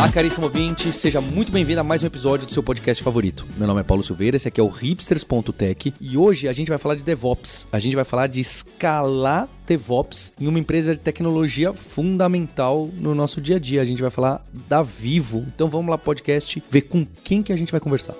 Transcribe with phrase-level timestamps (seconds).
[0.00, 3.46] Olá, caríssimo ouvinte, seja muito bem-vindo a mais um episódio do seu podcast favorito.
[3.58, 6.78] Meu nome é Paulo Silveira, esse aqui é o hipsters.tech e hoje a gente vai
[6.78, 7.66] falar de DevOps.
[7.70, 13.42] A gente vai falar de escalar DevOps em uma empresa de tecnologia fundamental no nosso
[13.42, 13.82] dia a dia.
[13.82, 15.44] A gente vai falar da Vivo.
[15.54, 18.14] Então vamos lá, podcast, ver com quem que a gente vai conversar.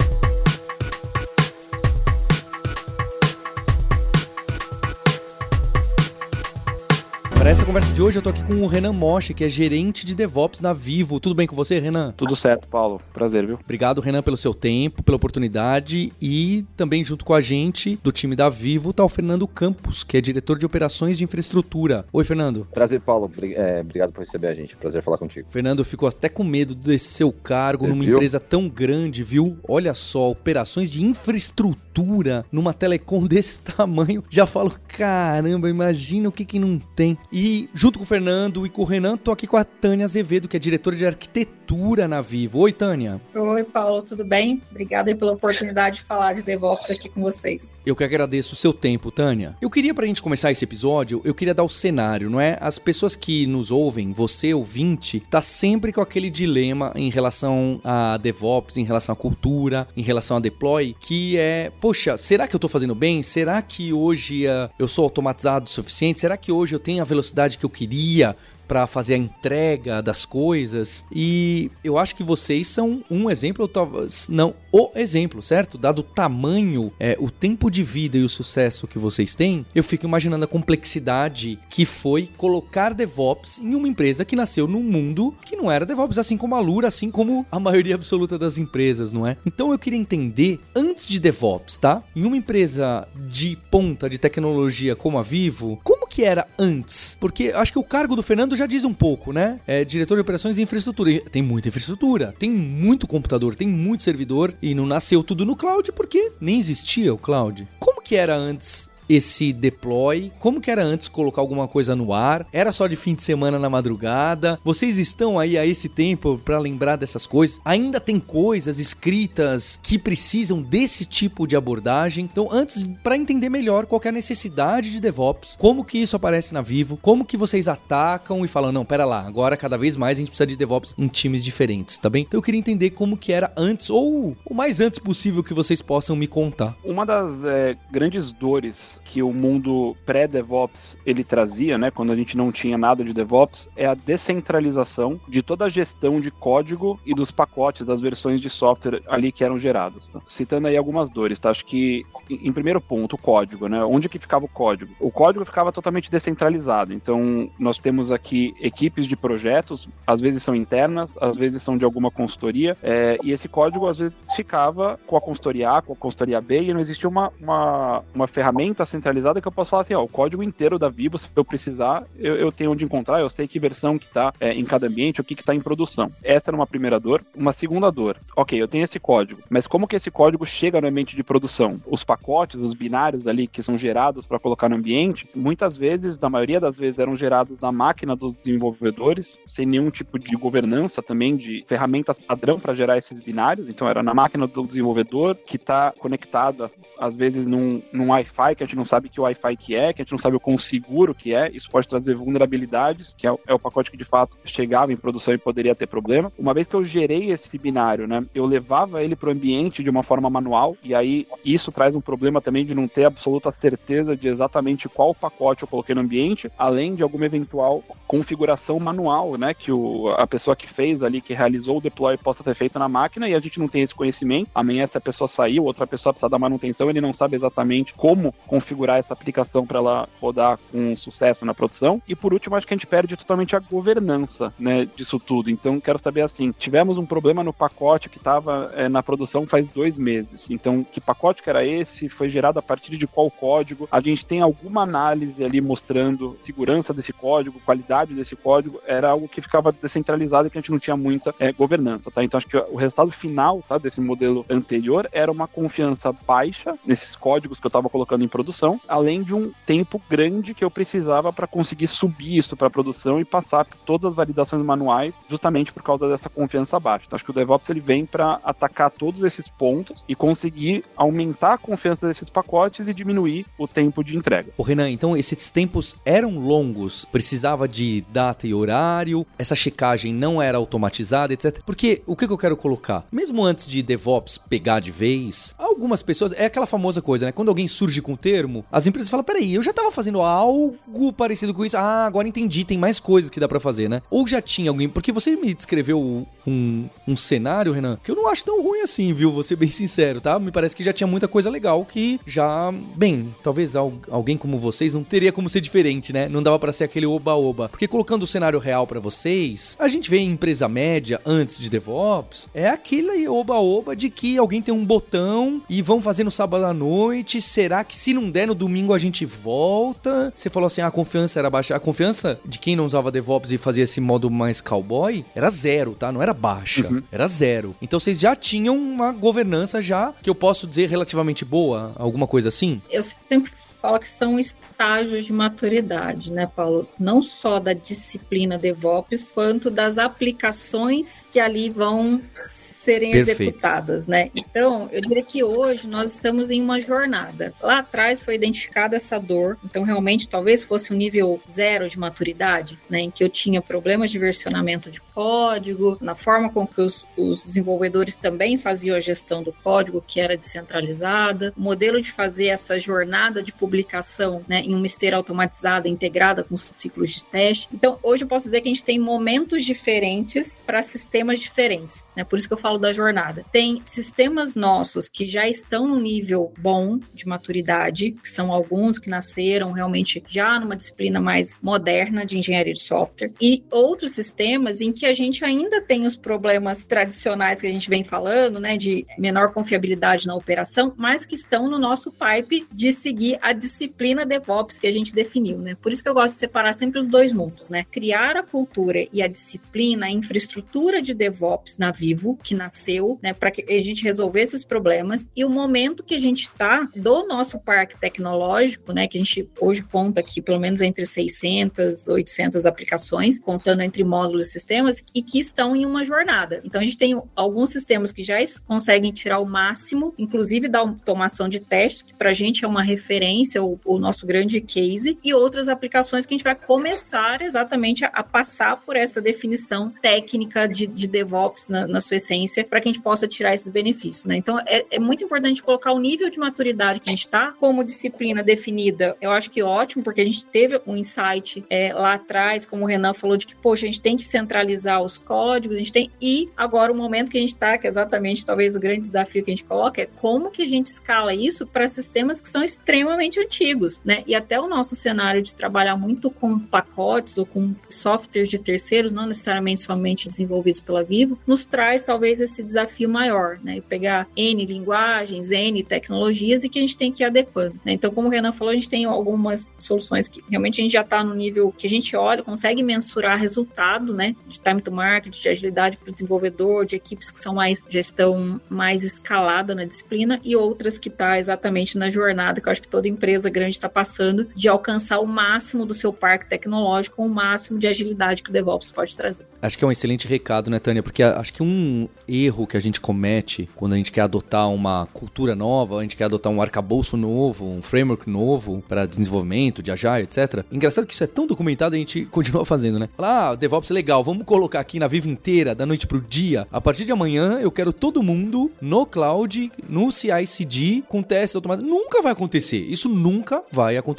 [7.40, 10.04] Para essa conversa de hoje, eu tô aqui com o Renan Mosche, que é gerente
[10.04, 11.18] de DevOps na Vivo.
[11.18, 12.12] Tudo bem com você, Renan?
[12.14, 13.00] Tudo certo, Paulo.
[13.14, 13.58] Prazer, viu?
[13.64, 18.36] Obrigado, Renan, pelo seu tempo, pela oportunidade e também junto com a gente do time
[18.36, 22.04] da Vivo tá o Fernando Campos, que é diretor de operações de infraestrutura.
[22.12, 22.68] Oi, Fernando.
[22.70, 23.32] Prazer, Paulo.
[23.42, 24.76] É, obrigado por receber a gente.
[24.76, 25.48] Prazer falar contigo.
[25.50, 28.16] Fernando, ficou até com medo desse seu cargo numa viu?
[28.16, 29.56] empresa tão grande, viu?
[29.66, 34.22] Olha só, operações de infraestrutura numa telecom desse tamanho.
[34.28, 37.16] Já falo, caramba, imagina o que que não tem.
[37.32, 40.48] E junto com o Fernando e com o Renan, tô aqui com a Tânia Azevedo,
[40.48, 42.58] que é diretora de arquitetura na Vivo.
[42.60, 43.20] Oi, Tânia.
[43.32, 44.60] Oi, Paulo, tudo bem?
[44.70, 47.80] Obrigada pela oportunidade de falar de DevOps aqui com vocês.
[47.86, 49.56] Eu que agradeço o seu tempo, Tânia.
[49.60, 52.58] Eu queria, pra gente começar esse episódio, eu queria dar o cenário, não é?
[52.60, 58.16] As pessoas que nos ouvem, você, ouvinte, tá sempre com aquele dilema em relação a
[58.16, 62.60] DevOps, em relação à cultura, em relação a deploy, que é, poxa, será que eu
[62.60, 63.22] tô fazendo bem?
[63.22, 66.18] Será que hoje uh, eu sou automatizado o suficiente?
[66.18, 68.34] Será que hoje eu tenho a velocidade que eu queria
[68.70, 71.04] para fazer a entrega das coisas.
[71.10, 75.76] E eu acho que vocês são um exemplo, talvez não o exemplo, certo?
[75.76, 79.82] Dado o tamanho, é, o tempo de vida e o sucesso que vocês têm, eu
[79.82, 85.34] fico imaginando a complexidade que foi colocar DevOps em uma empresa que nasceu num mundo
[85.44, 89.12] que não era DevOps, assim como a Lura, assim como a maioria absoluta das empresas,
[89.12, 89.36] não é?
[89.44, 92.02] Então eu queria entender, antes de DevOps, tá?
[92.14, 97.16] Em uma empresa de ponta de tecnologia como a Vivo, como que era antes?
[97.20, 99.60] Porque acho que o cargo do Fernando já diz um pouco, né?
[99.66, 101.20] É diretor de operações e infraestrutura.
[101.30, 105.92] Tem muita infraestrutura, tem muito computador, tem muito servidor e não nasceu tudo no cloud
[105.92, 107.68] porque nem existia o cloud.
[107.78, 110.32] Como que era antes esse deploy?
[110.38, 112.46] Como que era antes colocar alguma coisa no ar?
[112.52, 114.58] Era só de fim de semana na madrugada?
[114.64, 117.60] Vocês estão aí a esse tempo para lembrar dessas coisas?
[117.64, 122.28] Ainda tem coisas escritas que precisam desse tipo de abordagem?
[122.30, 126.54] Então, antes para entender melhor qual é a necessidade de DevOps, como que isso aparece
[126.54, 130.18] na Vivo, como que vocês atacam e falam, não, pera lá, agora cada vez mais
[130.18, 132.24] a gente precisa de DevOps em times diferentes, tá bem?
[132.26, 135.82] Então eu queria entender como que era antes ou o mais antes possível que vocês
[135.82, 136.76] possam me contar.
[136.84, 142.36] Uma das é, grandes dores que o mundo pré-DevOps ele trazia, né, quando a gente
[142.36, 147.14] não tinha nada de DevOps, é a descentralização de toda a gestão de código e
[147.14, 150.08] dos pacotes das versões de software ali que eram geradas.
[150.08, 150.20] Tá?
[150.26, 151.50] Citando aí algumas dores, tá?
[151.50, 153.82] Acho que em primeiro ponto, o código, né?
[153.84, 154.94] Onde que ficava o código?
[155.00, 156.92] O código ficava totalmente descentralizado.
[156.92, 161.84] Então, nós temos aqui equipes de projetos, às vezes são internas, às vezes são de
[161.84, 165.96] alguma consultoria, é, e esse código às vezes ficava com a consultoria A, com a
[165.96, 169.94] consultoria B, e não existia uma, uma, uma ferramenta centralizada que eu posso falar assim,
[169.94, 173.28] ó, o código inteiro da Vivo, se eu precisar, eu, eu tenho onde encontrar, eu
[173.28, 176.10] sei que versão que está é, em cada ambiente, o que está em produção.
[176.22, 177.22] Essa era uma primeira dor.
[177.36, 180.88] Uma segunda dor, ok, eu tenho esse código, mas como que esse código chega no
[180.88, 181.80] ambiente de produção?
[181.86, 186.28] Os pacotes, os binários ali que são gerados para colocar no ambiente, muitas vezes, na
[186.28, 191.36] maioria das vezes, eram gerados na máquina dos desenvolvedores, sem nenhum tipo de governança também,
[191.36, 193.68] de ferramentas padrão para gerar esses binários.
[193.68, 198.64] Então, era na máquina do desenvolvedor que está conectada, às vezes, num, num Wi-Fi, que
[198.64, 200.56] a gente não sabe que Wi-Fi que é, que a gente não sabe o quão
[200.56, 201.50] seguro que é.
[201.52, 205.34] Isso pode trazer vulnerabilidades, que é, é o pacote que de fato chegava em produção
[205.34, 206.32] e poderia ter problema.
[206.38, 209.90] Uma vez que eu gerei esse binário, né, eu levava ele para o ambiente de
[209.90, 214.16] uma forma manual, e aí isso traz um problema também de não ter absoluta certeza
[214.16, 219.54] de exatamente qual pacote eu coloquei no ambiente, além de alguma eventual configuração manual, né,
[219.54, 222.88] que o, a pessoa que fez ali, que realizou o deploy possa ter feito na
[222.88, 224.50] máquina e a gente não tem esse conhecimento.
[224.54, 228.59] Amanhã essa pessoa saiu, outra pessoa precisa da manutenção, ele não sabe exatamente como configurar
[228.98, 232.02] essa aplicação para ela rodar com sucesso na produção.
[232.08, 235.50] E por último, acho que a gente perde totalmente a governança, né, disso tudo.
[235.50, 239.66] Então, quero saber assim, tivemos um problema no pacote que estava é, na produção faz
[239.68, 240.48] dois meses.
[240.50, 242.00] Então, que pacote que era esse?
[242.00, 243.88] se foi gerado a partir de qual código.
[243.90, 248.80] A gente tem alguma análise ali mostrando segurança desse código, qualidade desse código.
[248.86, 252.24] Era algo que ficava descentralizado e que a gente não tinha muita é, governança, tá?
[252.24, 257.14] Então acho que o resultado final tá, desse modelo anterior era uma confiança baixa nesses
[257.14, 260.70] códigos que eu estava colocando em produção produção, além de um tempo grande que eu
[260.70, 265.72] precisava para conseguir subir isso para produção e passar por todas as validações manuais, justamente
[265.72, 267.04] por causa dessa confiança baixa.
[267.06, 271.54] Então, acho que o DevOps ele vem para atacar todos esses pontos e conseguir aumentar
[271.54, 274.52] a confiança desses pacotes e diminuir o tempo de entrega.
[274.56, 280.42] O Renan, então esses tempos eram longos, precisava de data e horário, essa checagem não
[280.42, 281.60] era automatizada, etc.
[281.64, 283.04] Porque o que eu quero colocar?
[283.12, 287.32] Mesmo antes de DevOps pegar de vez, algumas pessoas, é aquela famosa coisa, né?
[287.32, 288.39] Quando alguém surge com o termo,
[288.70, 291.76] as empresas falam: peraí, eu já tava fazendo algo parecido com isso.
[291.76, 294.02] Ah, agora entendi, tem mais coisas que dá para fazer, né?
[294.10, 298.28] Ou já tinha alguém, porque você me descreveu um, um cenário, Renan, que eu não
[298.28, 299.32] acho tão ruim assim, viu?
[299.32, 300.38] Vou ser bem sincero, tá?
[300.38, 304.94] Me parece que já tinha muita coisa legal que já, bem, talvez alguém como vocês
[304.94, 306.28] não teria como ser diferente, né?
[306.28, 307.68] Não dava para ser aquele oba-oba.
[307.68, 311.68] Porque colocando o cenário real para vocês, a gente vê em empresa média antes de
[311.68, 316.64] DevOps, é aquele oba-oba de que alguém tem um botão e vão fazer no sábado
[316.64, 317.40] à noite.
[317.40, 320.32] Será que se não der no domingo a gente volta?
[320.34, 321.74] Você falou assim, ah, a confiança era baixa.
[321.74, 325.94] A confiança de quem não usava DevOps e fazia esse modo mais cowboy era zero,
[325.94, 326.10] tá?
[326.12, 327.02] Não era baixa, uhum.
[327.10, 327.74] era zero.
[327.80, 332.48] Então vocês já tinham uma governança já que eu posso dizer relativamente boa, alguma coisa
[332.48, 332.80] assim?
[332.90, 333.50] Eu sempre
[333.80, 334.38] fala que são
[334.80, 336.88] estágios de maturidade, né, Paulo?
[336.98, 343.42] Não só da disciplina DevOps, quanto das aplicações que ali vão serem Perfeito.
[343.42, 344.30] executadas, né?
[344.34, 347.52] Então, eu diria que hoje nós estamos em uma jornada.
[347.60, 352.78] Lá atrás foi identificada essa dor, então realmente talvez fosse um nível zero de maturidade,
[352.88, 357.06] né, em que eu tinha problemas de versionamento de código, na forma com que os,
[357.18, 362.46] os desenvolvedores também faziam a gestão do código, que era descentralizada, o modelo de fazer
[362.46, 367.68] essa jornada de publicação, né, em uma esteira automatizada integrada com ciclos de teste.
[367.72, 372.24] Então, hoje eu posso dizer que a gente tem momentos diferentes para sistemas diferentes, né?
[372.24, 373.44] Por isso que eu falo da jornada.
[373.52, 379.10] Tem sistemas nossos que já estão no nível bom de maturidade, que são alguns que
[379.10, 384.92] nasceram realmente já numa disciplina mais moderna de engenharia de software, e outros sistemas em
[384.92, 389.06] que a gente ainda tem os problemas tradicionais que a gente vem falando, né, de
[389.18, 394.59] menor confiabilidade na operação, mas que estão no nosso pipe de seguir a disciplina DevOps
[394.68, 395.76] que a gente definiu, né?
[395.80, 397.84] Por isso que eu gosto de separar sempre os dois mundos, né?
[397.90, 403.32] Criar a cultura e a disciplina, a infraestrutura de DevOps na Vivo, que nasceu, né,
[403.32, 407.26] para que a gente resolver esses problemas e o momento que a gente está do
[407.26, 412.66] nosso parque tecnológico, né, que a gente hoje conta aqui pelo menos entre 600, 800
[412.66, 416.60] aplicações, contando entre módulos e sistemas e que estão em uma jornada.
[416.64, 421.48] Então a gente tem alguns sistemas que já conseguem tirar o máximo, inclusive da automação
[421.48, 425.34] de testes, que para a gente é uma referência, o, o, nosso grande case, e
[425.34, 430.66] outras aplicações que a gente vai começar exatamente a, a passar por essa definição técnica
[430.66, 434.24] de, de DevOps na, na sua essência para que a gente possa tirar esses benefícios.
[434.24, 434.36] Né?
[434.36, 437.84] Então, é, é, muito importante colocar o nível de maturidade que a gente está como
[437.84, 439.16] disciplina definida.
[439.20, 442.86] Eu acho que ótimo, porque a gente teve um insight é, lá atrás, como o
[442.86, 446.10] Renan falou, de que, poxa, a gente tem que centralizar os códigos, a gente tem.
[446.20, 449.44] E agora, o momento que a gente está, que é exatamente talvez o grande desafio
[449.44, 452.62] que a gente coloca, é como que a gente escala isso para sistemas que são
[452.62, 454.22] extremamente antigos, né?
[454.26, 459.12] E até o nosso cenário de trabalhar muito com pacotes ou com softwares de terceiros,
[459.12, 463.80] não necessariamente somente desenvolvidos pela Vivo, nos traz talvez esse desafio maior, né?
[463.88, 467.74] Pegar N linguagens, N tecnologias e que a gente tem que ir adequando.
[467.84, 467.92] Né?
[467.92, 471.02] Então, como o Renan falou, a gente tem algumas soluções que realmente a gente já
[471.02, 474.34] está no nível que a gente olha, consegue mensurar resultado, né?
[474.46, 478.60] De time to market, de agilidade para o desenvolvedor, de equipes que são mais gestão
[478.68, 482.88] mais escalada na disciplina e outras que está exatamente na jornada, que eu acho que
[482.88, 484.19] toda empresa grande está passando,
[484.54, 488.90] de alcançar o máximo do seu parque tecnológico, o máximo de agilidade que o DevOps
[488.90, 489.46] pode trazer.
[489.62, 491.02] Acho que é um excelente recado, né, Tânia?
[491.02, 495.06] Porque acho que um erro que a gente comete quando a gente quer adotar uma
[495.12, 499.90] cultura nova, a gente quer adotar um arcabouço novo, um framework novo para desenvolvimento de
[499.90, 500.64] Agile, etc.
[500.70, 503.08] Engraçado que isso é tão documentado, a gente continua fazendo, né?
[503.18, 506.66] Ah, DevOps é legal, vamos colocar aqui na Viva inteira, da noite pro dia.
[506.72, 511.90] A partir de amanhã, eu quero todo mundo no cloud, no CI/CD, com testes automáticos.
[511.90, 512.78] Nunca vai acontecer.
[512.78, 514.09] Isso nunca vai acontecer.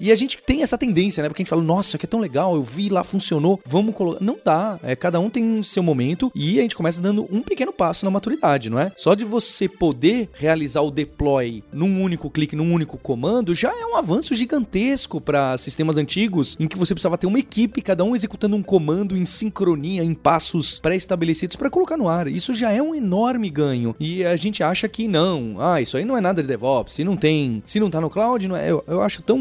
[0.00, 1.28] E a gente tem essa tendência, né?
[1.28, 3.94] Porque a gente fala, nossa, isso aqui é tão legal, eu vi lá, funcionou, vamos
[3.94, 4.22] colocar.
[4.22, 4.78] Não dá.
[4.82, 8.10] É, cada um tem seu momento e a gente começa dando um pequeno passo na
[8.10, 8.92] maturidade, não é?
[8.96, 13.84] Só de você poder realizar o deploy num único clique, num único comando, já é
[13.84, 18.14] um avanço gigantesco para sistemas antigos em que você precisava ter uma equipe, cada um
[18.14, 22.28] executando um comando em sincronia, em passos pré-estabelecidos para colocar no ar.
[22.28, 23.94] Isso já é um enorme ganho.
[23.98, 27.04] E a gente acha que não, ah, isso aí não é nada de DevOps, se
[27.04, 28.70] não tem, se não tá no cloud, não é.
[28.70, 29.38] Eu, eu acho tão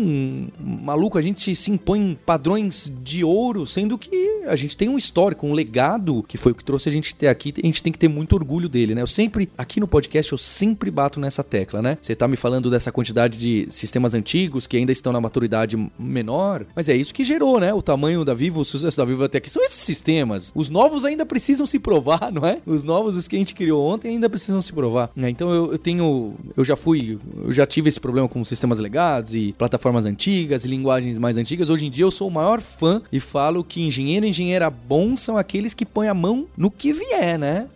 [0.59, 5.45] maluco a gente se impõe padrões de ouro, sendo que a gente tem um histórico,
[5.45, 7.53] um legado que foi o que trouxe a gente até aqui.
[7.61, 9.01] A gente tem que ter muito orgulho dele, né?
[9.01, 11.97] Eu sempre, aqui no podcast, eu sempre bato nessa tecla, né?
[12.01, 16.65] Você tá me falando dessa quantidade de sistemas antigos que ainda estão na maturidade menor,
[16.75, 17.73] mas é isso que gerou, né?
[17.73, 20.51] O tamanho da Vivo, o sucesso da Vivo até aqui são esses sistemas.
[20.55, 22.59] Os novos ainda precisam se provar, não é?
[22.65, 25.11] Os novos, os que a gente criou ontem, ainda precisam se provar.
[25.15, 25.29] Né?
[25.29, 29.33] Então eu, eu tenho, eu já fui, eu já tive esse problema com sistemas legados
[29.33, 31.69] e plataformas antigas e linguagens mais antigas.
[31.69, 35.15] Hoje em dia eu sou o maior fã e falo que engenheiro e engenheira bom
[35.15, 37.67] são aqueles que põem a mão no que vier, né?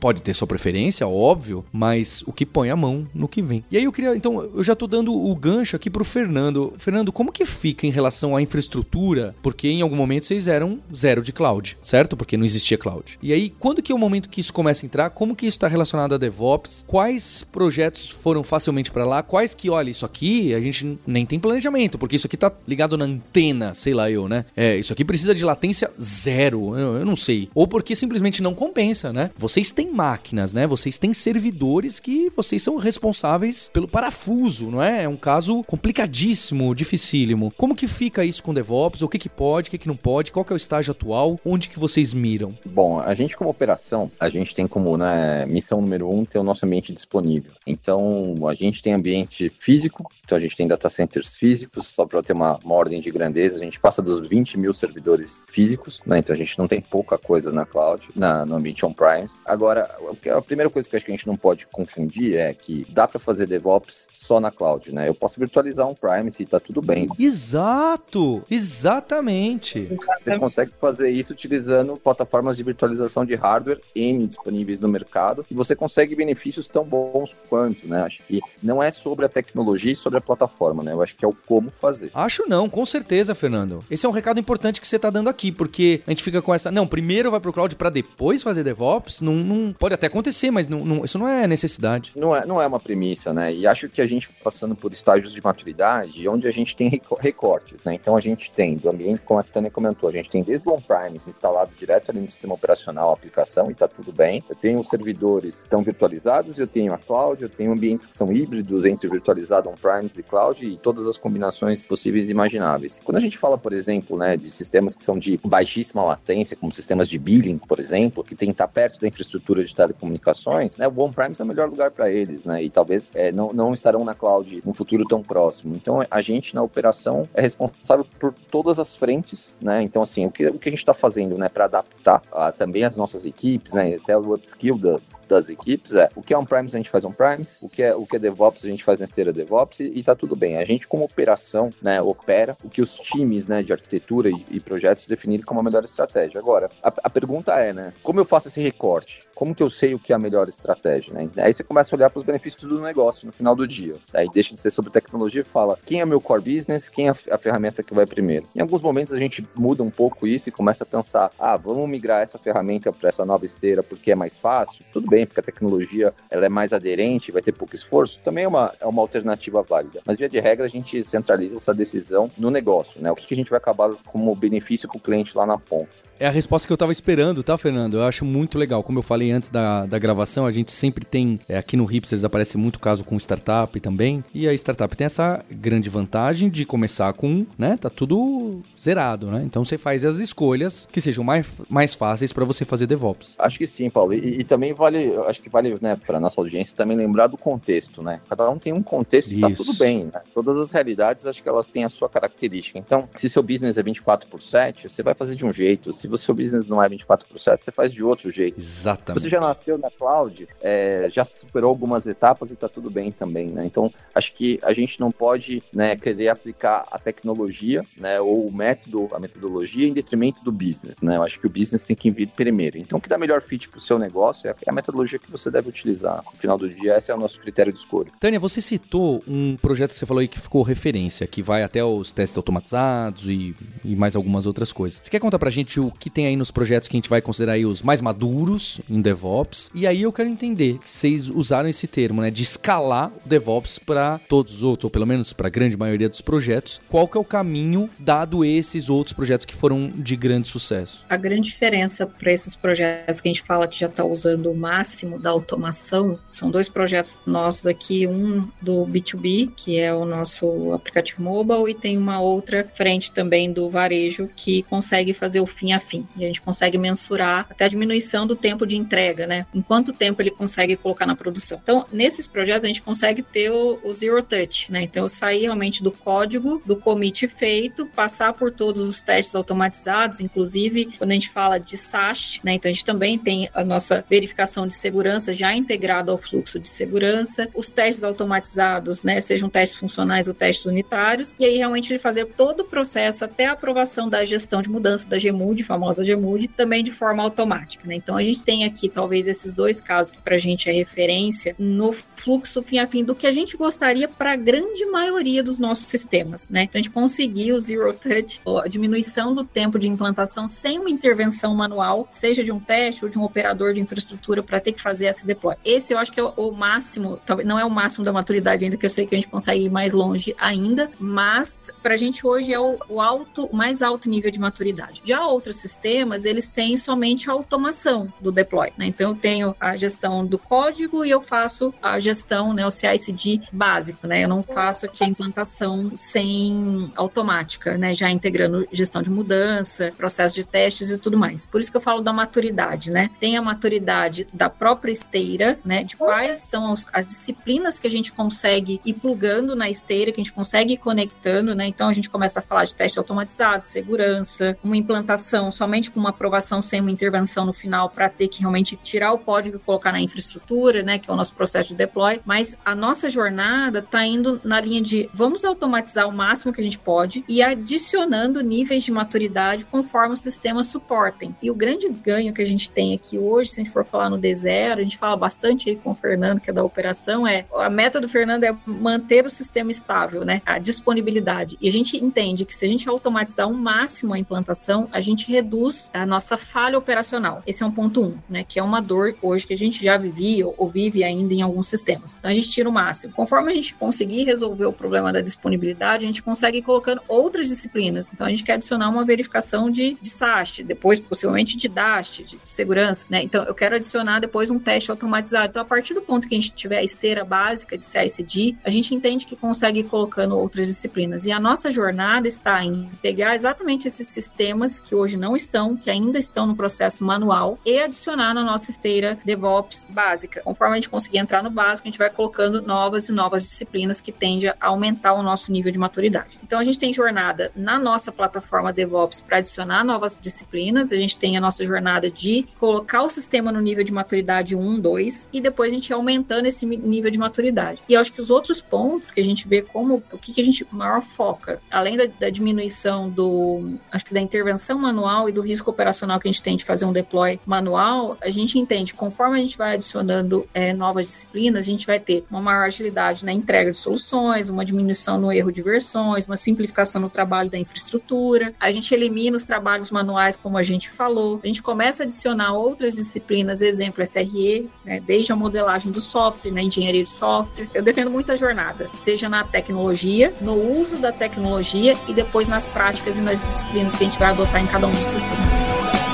[0.00, 3.64] Pode ter sua preferência, óbvio, mas o que põe a mão no que vem.
[3.70, 6.72] E aí eu queria, então, eu já tô dando o gancho aqui pro Fernando.
[6.76, 9.34] Fernando, como que fica em relação à infraestrutura?
[9.42, 12.16] Porque em algum momento vocês eram zero de cloud, certo?
[12.16, 13.18] Porque não existia cloud.
[13.22, 15.10] E aí, quando que é o momento que isso começa a entrar?
[15.10, 16.84] Como que isso está relacionado a DevOps?
[16.86, 19.22] Quais projetos foram facilmente para lá?
[19.22, 22.96] Quais que, olha, isso aqui a gente nem tem planejamento, porque isso aqui tá ligado
[22.96, 24.44] na antena, sei lá eu, né?
[24.56, 27.48] É, isso aqui precisa de latência zero, eu, eu não sei.
[27.54, 29.30] Ou porque simplesmente não compensa, né?
[29.36, 30.66] Vocês têm máquinas, né?
[30.66, 35.04] Vocês têm servidores que vocês são responsáveis pelo parafuso, não é?
[35.04, 37.52] É um caso complicadíssimo, dificílimo.
[37.56, 39.02] Como que fica isso com DevOps?
[39.02, 40.32] O que que pode, o que que não pode?
[40.32, 41.38] Qual que é o estágio atual?
[41.44, 42.56] Onde que vocês miram?
[42.64, 46.42] Bom, a gente como operação, a gente tem como né, missão número um ter o
[46.42, 47.52] nosso ambiente disponível.
[47.66, 52.22] Então, a gente tem ambiente físico, então a gente tem data centers físicos, só para
[52.22, 56.20] ter uma, uma, ordem de grandeza, a gente passa dos 20 mil servidores físicos, né?
[56.20, 59.34] Então a gente não tem pouca coisa na cloud, na, no ambiente on-premise.
[59.44, 59.90] Agora,
[60.34, 63.20] a primeira coisa que acho que a gente não pode confundir é que dá para
[63.20, 65.06] fazer DevOps só na cloud, né?
[65.06, 67.06] Eu posso virtualizar on-premise e tá tudo bem.
[67.18, 68.42] Exato!
[68.50, 69.98] Exatamente!
[70.24, 75.54] Você consegue fazer isso utilizando plataformas de virtualização de hardware N disponíveis no mercado e
[75.54, 78.02] você consegue benefícios tão bons quanto, né?
[78.02, 80.92] Acho que não é sobre a tecnologia, é sobre a plataforma, né?
[80.92, 82.10] Eu acho que é o como fazer.
[82.14, 83.84] Acho não, com certeza, Fernando.
[83.90, 86.54] Esse é um recado importante que você tá dando aqui, porque a gente fica com
[86.54, 86.70] essa.
[86.70, 89.20] Não, primeiro vai pro cloud para depois fazer DevOps.
[89.20, 92.12] Não, não, pode até acontecer, mas não, não, isso não é necessidade.
[92.16, 93.52] Não é, não é uma premissa, né?
[93.52, 97.84] E acho que a gente passando por estágios de maturidade, onde a gente tem recortes,
[97.84, 97.94] né?
[97.94, 100.72] Então a gente tem do ambiente, como a Tânia comentou, a gente tem desde o
[100.72, 104.42] on-premise instalado direto ali no sistema operacional, a aplicação, e tá tudo bem.
[104.48, 108.14] Eu tenho os servidores que estão virtualizados, eu tenho a cloud, eu tenho ambientes que
[108.14, 109.68] são híbridos entre virtualizado
[110.12, 113.00] on-premise de cloud e todas as combinações possíveis e imagináveis.
[113.02, 116.72] Quando a gente fala, por exemplo, né, de sistemas que são de baixíssima latência, como
[116.72, 120.86] sistemas de billing, por exemplo, que tem que estar perto da infraestrutura de telecomunicações, né,
[120.86, 124.04] o on-premise é o melhor lugar para eles, né, e talvez é, não, não estarão
[124.04, 125.74] na cloud no futuro tão próximo.
[125.74, 130.30] Então, a gente na operação é responsável por todas as frentes, né, então, assim, o
[130.30, 133.72] que, o que a gente está fazendo, né, para adaptar a, também as nossas equipes,
[133.72, 134.98] né, até o upskill da,
[135.32, 138.06] das equipes é o que é on-premise a gente faz on-premise, o que é o
[138.06, 140.58] que é DevOps a gente faz na esteira DevOps e, e tá tudo bem.
[140.58, 144.60] A gente como operação, né, opera o que os times, né, de arquitetura e, e
[144.60, 146.38] projetos definirem como a melhor estratégia.
[146.38, 149.26] Agora, a, a pergunta é, né, como eu faço esse recorte?
[149.34, 151.28] como que eu sei o que é a melhor estratégia, né?
[151.38, 153.96] Aí você começa a olhar para os benefícios do negócio no final do dia.
[154.12, 157.14] Aí deixa de ser sobre tecnologia e fala quem é meu core business, quem é
[157.30, 158.46] a ferramenta que vai primeiro.
[158.54, 161.88] Em alguns momentos a gente muda um pouco isso e começa a pensar, ah, vamos
[161.88, 164.84] migrar essa ferramenta para essa nova esteira porque é mais fácil.
[164.92, 168.18] Tudo bem, porque a tecnologia ela é mais aderente, vai ter pouco esforço.
[168.24, 170.00] Também é uma, é uma alternativa válida.
[170.06, 173.10] Mas via de regra a gente centraliza essa decisão no negócio, né?
[173.10, 176.01] O que, que a gente vai acabar como benefício para o cliente lá na ponta.
[176.22, 177.96] É a resposta que eu tava esperando, tá, Fernando?
[177.96, 178.80] Eu acho muito legal.
[178.84, 181.40] Como eu falei antes da, da gravação, a gente sempre tem.
[181.48, 184.22] É, aqui no Hipsters aparece muito caso com startup também.
[184.32, 187.76] E a startup tem essa grande vantagem de começar com, né?
[187.76, 189.42] Tá tudo zerado, né?
[189.44, 193.34] Então você faz as escolhas que sejam mais, mais fáceis para você fazer DevOps.
[193.36, 194.14] Acho que sim, Paulo.
[194.14, 198.00] E, e também vale, acho que vale, né, para nossa audiência também lembrar do contexto,
[198.00, 198.20] né?
[198.28, 200.20] Cada um tem um contexto e tá tudo bem, né?
[200.32, 202.78] Todas as realidades, acho que elas têm a sua característica.
[202.78, 205.92] Então, se seu business é 24 por 7, você vai fazer de um jeito.
[205.92, 208.58] Se você, seu business não é 24 por 7, você faz de outro jeito.
[208.58, 209.20] Exatamente.
[209.20, 213.10] Se você já nasceu na cloud, é, já superou algumas etapas e tá tudo bem
[213.10, 213.64] também, né?
[213.64, 218.52] Então, acho que a gente não pode, né, querer aplicar a tecnologia, né, ou o
[218.52, 221.16] método, a metodologia em detrimento do business, né?
[221.16, 222.78] Eu acho que o business tem que vir primeiro.
[222.78, 225.50] Então, o que dá melhor fit para o seu negócio é a metodologia que você
[225.50, 226.22] deve utilizar.
[226.24, 228.10] No final do dia, esse é o nosso critério de escolha.
[228.20, 231.84] Tânia, você citou um projeto que você falou aí que ficou referência, que vai até
[231.84, 233.54] os testes automatizados e,
[233.84, 235.00] e mais algumas outras coisas.
[235.02, 237.20] Você quer contar pra gente o que tem aí nos projetos que a gente vai
[237.20, 239.70] considerar aí os mais maduros em DevOps.
[239.74, 243.78] E aí eu quero entender que vocês usaram esse termo, né, de escalar o DevOps
[243.78, 246.80] para todos os outros, ou pelo menos para a grande maioria dos projetos.
[246.88, 251.04] Qual que é o caminho dado esses outros projetos que foram de grande sucesso?
[251.08, 254.54] A grande diferença para esses projetos que a gente fala que já está usando o
[254.54, 260.72] máximo da automação são dois projetos nossos aqui, um do B2B, que é o nosso
[260.72, 265.72] aplicativo mobile, e tem uma outra frente também do varejo que consegue fazer o fim
[265.72, 266.06] a fim.
[266.16, 269.46] E a gente consegue mensurar até a diminuição do tempo de entrega, né?
[269.54, 271.60] Em quanto tempo ele consegue colocar na produção.
[271.62, 274.82] Então, nesses projetos, a gente consegue ter o, o zero touch, né?
[274.82, 280.20] Então, eu sair realmente do código, do commit feito, passar por todos os testes automatizados,
[280.20, 282.54] inclusive quando a gente fala de SAST, né?
[282.54, 286.68] Então, a gente também tem a nossa verificação de segurança já integrada ao fluxo de
[286.68, 289.20] segurança, os testes automatizados, né?
[289.20, 293.46] Sejam testes funcionais ou testes unitários, e aí realmente ele fazer todo o processo até
[293.46, 297.94] a aprovação da gestão de mudança da GMUD, famosa GMUD, também de forma automática, né?
[297.94, 301.54] Então, a gente tem aqui talvez esses dois casos que para a gente é referência
[301.58, 305.58] no fluxo fim a fim do que a gente gostaria para a grande maioria dos
[305.58, 306.64] nossos sistemas, né?
[306.64, 310.90] Então, a gente conseguiu o zero touch, a diminuição do tempo de implantação sem uma
[310.90, 314.82] intervenção manual, seja de um teste ou de um operador de infraestrutura para ter que
[314.82, 315.56] fazer essa deploy.
[315.64, 318.76] Esse eu acho que é o máximo, talvez não é o máximo da maturidade ainda,
[318.76, 322.26] que eu sei que a gente consegue ir mais longe ainda, mas para a gente
[322.26, 325.02] hoje é o, alto, mais alto nível de maturidade.
[325.04, 328.86] Já outros sistemas, eles têm somente a automação do deploy, né?
[328.86, 333.42] Então eu tenho a gestão do código e eu faço a gestão, né, o CI/CD
[333.52, 334.24] básico, né?
[334.24, 337.94] Eu não faço aqui a implantação sem automática, né?
[337.94, 341.46] Já integrando gestão de mudança, processo de testes e tudo mais.
[341.46, 343.10] Por isso que eu falo da maturidade, né?
[343.20, 345.84] Tem a maturidade da própria esteira, né?
[345.84, 350.24] De quais são as disciplinas que a gente consegue ir plugando na esteira, que a
[350.24, 351.66] gente consegue ir conectando, né?
[351.66, 356.10] Então a gente começa a falar de teste automatizado, segurança, uma implantação somente com uma
[356.10, 359.92] aprovação sem uma intervenção no final para ter que realmente tirar o código e colocar
[359.92, 360.98] na infraestrutura, né?
[360.98, 362.20] Que é o nosso processo de deploy.
[362.24, 366.64] Mas a nossa jornada está indo na linha de vamos automatizar o máximo que a
[366.64, 371.34] gente pode e adicionando níveis de maturidade conforme os sistemas suportem.
[371.42, 374.10] E o grande ganho que a gente tem aqui hoje, se a gente for falar
[374.10, 377.44] no D0, a gente fala bastante aí com o Fernando, que é da operação, é
[377.54, 380.40] a meta do Fernando é manter o sistema estável, né?
[380.46, 381.56] A disponibilidade.
[381.60, 385.30] E a gente entende que se a gente automatizar ao máximo a implantação, a gente
[385.42, 387.42] reduz a nossa falha operacional.
[387.46, 388.44] Esse é um ponto um, né?
[388.44, 391.68] Que é uma dor hoje que a gente já vivia ou vive ainda em alguns
[391.68, 392.16] sistemas.
[392.18, 393.12] Então a gente tira o máximo.
[393.12, 397.48] Conforme a gente conseguir resolver o problema da disponibilidade, a gente consegue ir colocando outras
[397.48, 398.10] disciplinas.
[398.12, 402.36] Então a gente quer adicionar uma verificação de, de SAST, depois possivelmente de DAST, de,
[402.36, 403.22] de segurança, né?
[403.22, 405.48] Então eu quero adicionar depois um teste automatizado.
[405.48, 408.70] Então a partir do ponto que a gente tiver a esteira básica de CICD, a
[408.70, 411.26] gente entende que consegue ir colocando outras disciplinas.
[411.26, 415.90] E a nossa jornada está em pegar exatamente esses sistemas que hoje não estão, que
[415.90, 420.40] ainda estão no processo manual, e adicionar na nossa esteira DevOps básica.
[420.42, 424.00] Conforme a gente conseguir entrar no básico, a gente vai colocando novas e novas disciplinas
[424.00, 426.38] que tendem a aumentar o nosso nível de maturidade.
[426.42, 431.16] Então a gente tem jornada na nossa plataforma DevOps para adicionar novas disciplinas, a gente
[431.16, 435.40] tem a nossa jornada de colocar o sistema no nível de maturidade 1, 2 e
[435.40, 437.82] depois a gente aumentando esse nível de maturidade.
[437.88, 440.44] E acho que os outros pontos que a gente vê como o que, que a
[440.44, 445.40] gente maior foca, além da, da diminuição do acho que da intervenção manual e do
[445.40, 449.38] risco operacional que a gente tem de fazer um deploy manual, a gente entende conforme
[449.38, 453.32] a gente vai adicionando é, novas disciplinas, a gente vai ter uma maior agilidade na
[453.32, 458.54] entrega de soluções, uma diminuição no erro de versões, uma simplificação no trabalho da infraestrutura.
[458.58, 461.40] A gente elimina os trabalhos manuais, como a gente falou.
[461.42, 466.50] A gente começa a adicionar outras disciplinas, exemplo SRE, né, desde a modelagem do software,
[466.50, 467.68] na engenharia de software.
[467.74, 472.66] Eu defendo muito a jornada, seja na tecnologia, no uso da tecnologia e depois nas
[472.66, 476.11] práticas e nas disciplinas que a gente vai adotar em cada um dos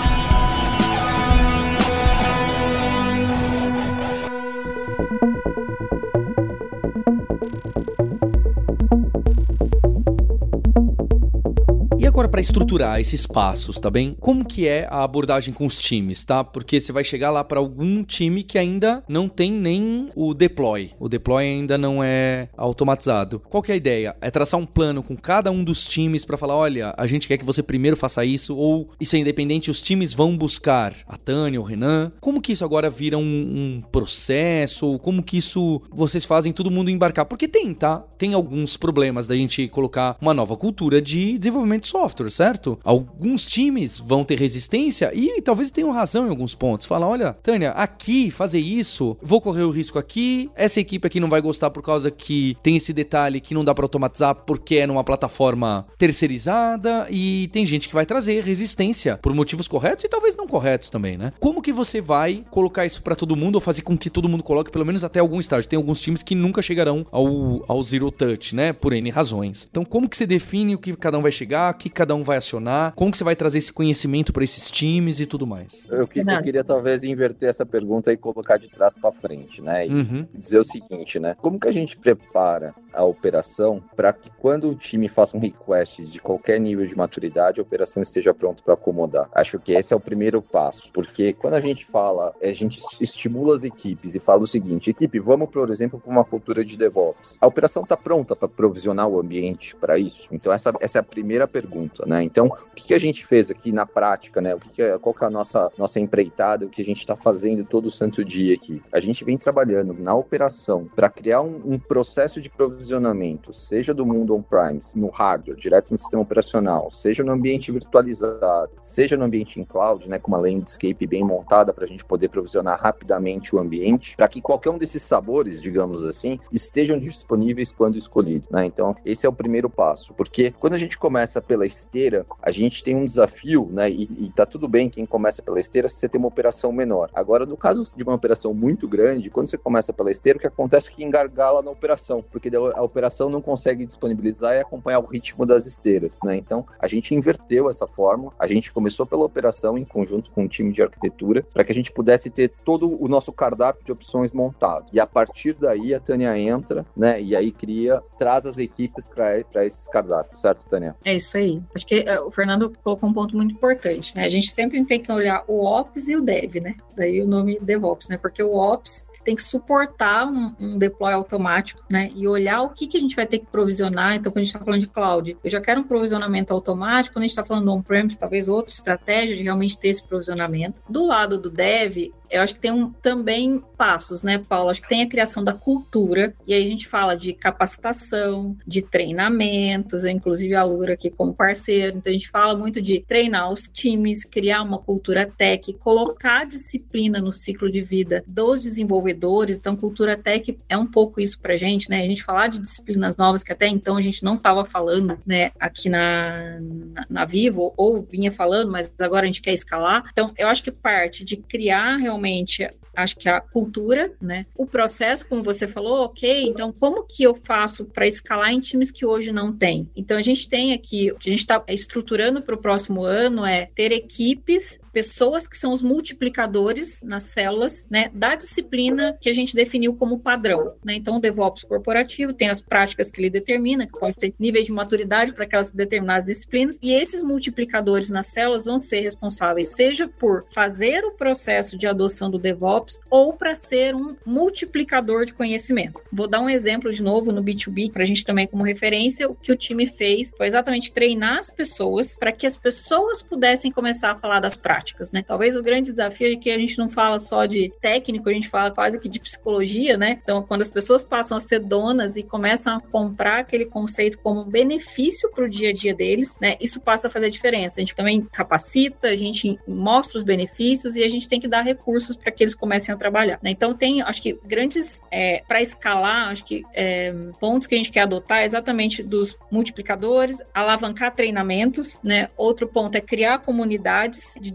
[12.19, 14.17] agora para estruturar esses passos, tá bem?
[14.19, 16.43] Como que é a abordagem com os times, tá?
[16.43, 20.91] Porque você vai chegar lá para algum time que ainda não tem nem o deploy.
[20.99, 23.39] O deploy ainda não é automatizado.
[23.39, 24.17] Qual que é a ideia?
[24.21, 27.39] É traçar um plano com cada um dos times para falar, olha, a gente quer
[27.39, 31.61] que você primeiro faça isso ou isso é independente, os times vão buscar a Tânia,
[31.61, 32.11] o Renan.
[32.21, 34.89] Como que isso agora vira um, um processo?
[34.89, 37.27] Ou como que isso vocês fazem todo mundo embarcar?
[37.27, 37.99] Porque tem, tá?
[38.19, 42.79] Tem alguns problemas da gente colocar uma nova cultura de desenvolvimento de software certo?
[42.83, 46.87] Alguns times vão ter resistência e talvez tenham razão em alguns pontos.
[46.87, 50.51] Fala, olha, Tânia, aqui fazer isso, vou correr o risco aqui.
[50.57, 53.75] Essa equipe aqui não vai gostar por causa que tem esse detalhe que não dá
[53.75, 59.35] para automatizar porque é numa plataforma terceirizada e tem gente que vai trazer resistência por
[59.35, 61.33] motivos corretos e talvez não corretos também, né?
[61.39, 64.43] Como que você vai colocar isso para todo mundo ou fazer com que todo mundo
[64.43, 65.69] coloque pelo menos até algum estágio?
[65.69, 68.73] Tem alguns times que nunca chegarão ao, ao zero touch, né?
[68.73, 69.69] Por N razões.
[69.71, 72.23] Então, como que você define o que cada um vai chegar, o que cada um
[72.23, 72.93] vai acionar?
[72.95, 75.85] Como que você vai trazer esse conhecimento para esses times e tudo mais?
[75.91, 79.85] Eu, que, eu, queria talvez inverter essa pergunta e colocar de trás para frente, né?
[79.85, 80.27] E uhum.
[80.33, 81.35] dizer o seguinte, né?
[81.41, 86.05] Como que a gente prepara a operação para que quando o time faça um request
[86.05, 89.29] de qualquer nível de maturidade, a operação esteja pronta para acomodar?
[89.33, 93.57] Acho que esse é o primeiro passo, porque quando a gente fala, a gente estimula
[93.57, 97.39] as equipes e fala o seguinte: equipe, vamos, por exemplo, para uma cultura de DevOps.
[97.41, 100.29] A operação está pronta para provisionar o ambiente para isso?
[100.31, 102.23] Então, essa, essa é a primeira pergunta, né?
[102.23, 104.55] Então, o que, que a gente fez aqui na prática, né?
[104.55, 106.99] O que, que é, qual que é a nossa, nossa empreitada, o que a gente
[106.99, 108.81] está fazendo todo santo dia aqui?
[108.93, 114.05] A gente vem trabalhando na operação para criar um, um, processo de provisionamento, seja do
[114.05, 119.61] mundo on-premise, no hardware, direto no sistema operacional, seja no ambiente virtualizado, seja no ambiente
[119.61, 120.19] em cloud, né?
[120.19, 124.41] Com uma landscape bem montada para a gente poder provisionar rapidamente o ambiente, para que
[124.41, 128.65] qualquer um desses sabores, digamos assim, estejam disponíveis quando escolhido, né?
[128.65, 132.83] Então, esse é o primeiro passo, porque quando a gente começa pela esteira, a gente
[132.83, 133.91] tem um desafio, né?
[133.91, 137.11] E, e tá tudo bem quem começa pela esteira se você tem uma operação menor.
[137.15, 140.47] Agora, no caso de uma operação muito grande, quando você começa pela esteira, o que
[140.47, 145.07] acontece é que engargala na operação, porque a operação não consegue disponibilizar e acompanhar o
[145.07, 146.37] ritmo das esteiras, né?
[146.37, 150.49] Então, a gente inverteu essa forma, a gente começou pela operação em conjunto com o
[150.49, 154.33] time de arquitetura, para que a gente pudesse ter todo o nosso cardápio de opções
[154.33, 154.87] montado.
[154.93, 157.21] E a partir daí, a Tânia entra, né?
[157.21, 160.97] E aí cria, traz as equipes para esses cardápios, certo, Tânia?
[161.05, 161.58] É isso aí.
[161.75, 164.25] Acho que uh, o Fernando colocou um ponto muito importante, né?
[164.25, 166.77] A gente sempre tem que olhar o Ops e o Dev, né?
[166.97, 168.17] Daí o nome DevOps, né?
[168.17, 172.11] Porque o Ops tem que suportar um, um, deploy automático, né?
[172.15, 174.15] E olhar o que, que a gente vai ter que provisionar.
[174.15, 177.15] Então, quando a gente está falando de cloud, eu já quero um provisionamento automático.
[177.15, 180.81] Quando a gente está falando on-premise, talvez outra estratégia de realmente ter esse provisionamento.
[180.89, 184.71] Do lado do dev, eu acho que tem um, também passos, né, Paulo?
[184.71, 188.83] Acho que tem a criação da cultura, e aí a gente fala de capacitação, de
[188.83, 193.69] treinamentos, inclusive a Lura aqui como parceiro, então a gente fala muito de treinar os
[193.69, 200.17] times, criar uma cultura tech, colocar disciplina no ciclo de vida dos desenvolvedores, então cultura
[200.17, 202.03] tech é um pouco isso pra gente, né?
[202.03, 205.51] A gente falar de disciplinas novas que até então a gente não estava falando, né,
[205.59, 210.05] aqui na, na, na Vivo, ou vinha falando, mas agora a gente quer escalar.
[210.13, 212.69] Então, eu acho que parte de criar realmente
[213.03, 214.45] acho que a cultura, né?
[214.57, 218.91] O processo, como você falou, ok, então como que eu faço para escalar em times
[218.91, 219.89] que hoje não tem?
[219.97, 223.45] Então a gente tem aqui, o que a gente está estruturando para o próximo ano
[223.47, 229.33] é ter equipes pessoas que são os multiplicadores nas células, né, da disciplina que a
[229.33, 230.97] gente definiu como padrão, né?
[230.97, 234.73] Então, o DevOps corporativo tem as práticas que ele determina, que pode ter níveis de
[234.73, 240.47] maturidade para aquelas determinadas disciplinas, e esses multiplicadores nas células vão ser responsáveis seja por
[240.51, 246.03] fazer o processo de adoção do DevOps ou para ser um multiplicador de conhecimento.
[246.13, 249.35] Vou dar um exemplo de novo no B2B para a gente também como referência, o
[249.37, 254.11] que o time fez foi exatamente treinar as pessoas para que as pessoas pudessem começar
[254.11, 255.23] a falar das práticas práticas, né?
[255.27, 258.49] Talvez o grande desafio é que a gente não fala só de técnico, a gente
[258.49, 260.19] fala quase que de psicologia, né?
[260.23, 264.43] Então, quando as pessoas passam a ser donas e começam a comprar aquele conceito como
[264.43, 266.57] um benefício para o dia a dia deles, né?
[266.61, 267.81] Isso passa a fazer diferença.
[267.81, 271.63] A gente também capacita, a gente mostra os benefícios e a gente tem que dar
[271.63, 273.39] recursos para que eles comecem a trabalhar.
[273.43, 273.51] Né?
[273.51, 277.91] Então, tem, acho que grandes, é, para escalar, acho que é, pontos que a gente
[277.91, 282.29] quer adotar é exatamente dos multiplicadores, alavancar treinamentos, né?
[282.37, 284.51] Outro ponto é criar comunidades de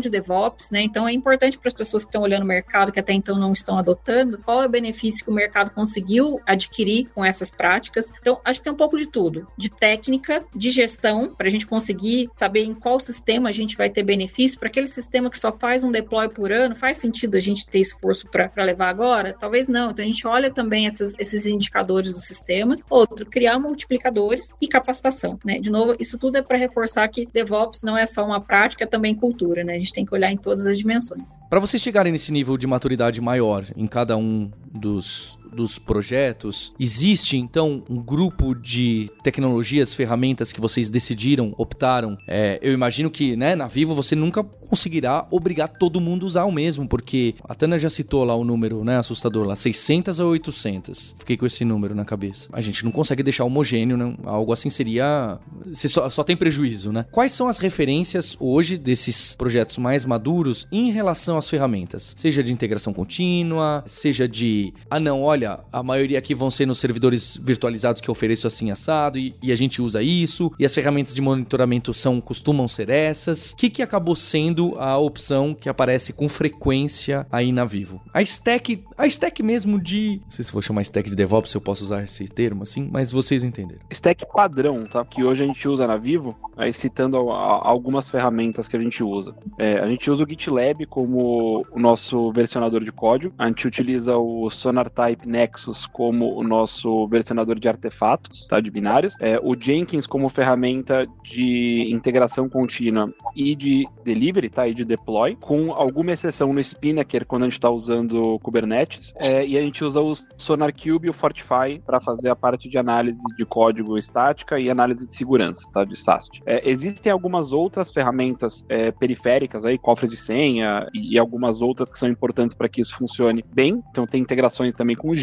[0.00, 0.82] de DevOps, né?
[0.82, 3.52] Então é importante para as pessoas que estão olhando o mercado, que até então não
[3.52, 8.10] estão adotando, qual é o benefício que o mercado conseguiu adquirir com essas práticas.
[8.20, 11.66] Então, acho que tem um pouco de tudo: de técnica, de gestão, para a gente
[11.66, 14.58] conseguir saber em qual sistema a gente vai ter benefício.
[14.58, 17.80] Para aquele sistema que só faz um deploy por ano, faz sentido a gente ter
[17.80, 19.34] esforço para levar agora?
[19.38, 19.90] Talvez não.
[19.90, 22.82] Então, a gente olha também essas, esses indicadores dos sistemas.
[22.88, 25.58] Outro, criar multiplicadores e capacitação, né?
[25.58, 28.86] De novo, isso tudo é para reforçar que DevOps não é só uma prática, é
[28.86, 29.74] também cultura né?
[29.74, 31.38] A gente tem que olhar em todas as dimensões.
[31.48, 37.36] Para vocês chegarem nesse nível de maturidade maior em cada um dos dos projetos, existe
[37.36, 42.18] então um grupo de tecnologias, ferramentas que vocês decidiram, optaram?
[42.26, 46.44] É, eu imagino que, né, na Vivo você nunca conseguirá obrigar todo mundo a usar
[46.44, 50.24] o mesmo, porque a Tana já citou lá o número, né, assustador lá, 600 a
[50.24, 51.14] 800.
[51.18, 52.48] Fiquei com esse número na cabeça.
[52.52, 54.14] A gente não consegue deixar homogêneo, né?
[54.24, 55.38] Algo assim seria...
[55.66, 57.06] Você só, só tem prejuízo, né?
[57.10, 62.14] Quais são as referências hoje desses projetos mais maduros em relação às ferramentas?
[62.16, 66.78] Seja de integração contínua, seja de ah não, olha, a maioria aqui vão ser nos
[66.78, 70.74] servidores virtualizados que eu ofereço assim assado e, e a gente usa isso, e as
[70.74, 73.52] ferramentas de monitoramento são costumam ser essas.
[73.52, 78.00] O que, que acabou sendo a opção que aparece com frequência aí na Vivo?
[78.12, 81.56] A stack, a stack mesmo de, não sei se vou chamar stack de DevOps, se
[81.56, 83.80] eu posso usar esse termo assim, mas vocês entenderam.
[83.90, 85.04] Stack padrão, tá?
[85.04, 89.34] Que hoje a gente usa na Vivo, aí citando algumas ferramentas que a gente usa.
[89.58, 94.16] É, a gente usa o GitLab como o nosso versionador de código, a gente utiliza
[94.16, 98.60] o SonarType Nexus como o nosso versionador de artefatos, tá?
[98.60, 99.16] De binários.
[99.18, 104.68] É, o Jenkins como ferramenta de integração contínua e de delivery, tá?
[104.68, 109.12] E de deploy, com alguma exceção no Spinnaker quando a gente está usando Kubernetes.
[109.16, 112.78] É, e a gente usa o SonarCube e o Fortify para fazer a parte de
[112.78, 115.84] análise de código estática e análise de segurança, tá?
[115.84, 116.42] De SAST.
[116.46, 121.90] É, existem algumas outras ferramentas é, periféricas aí, cofres de senha e, e algumas outras
[121.90, 123.82] que são importantes para que isso funcione bem.
[123.90, 125.16] Então tem integrações também com o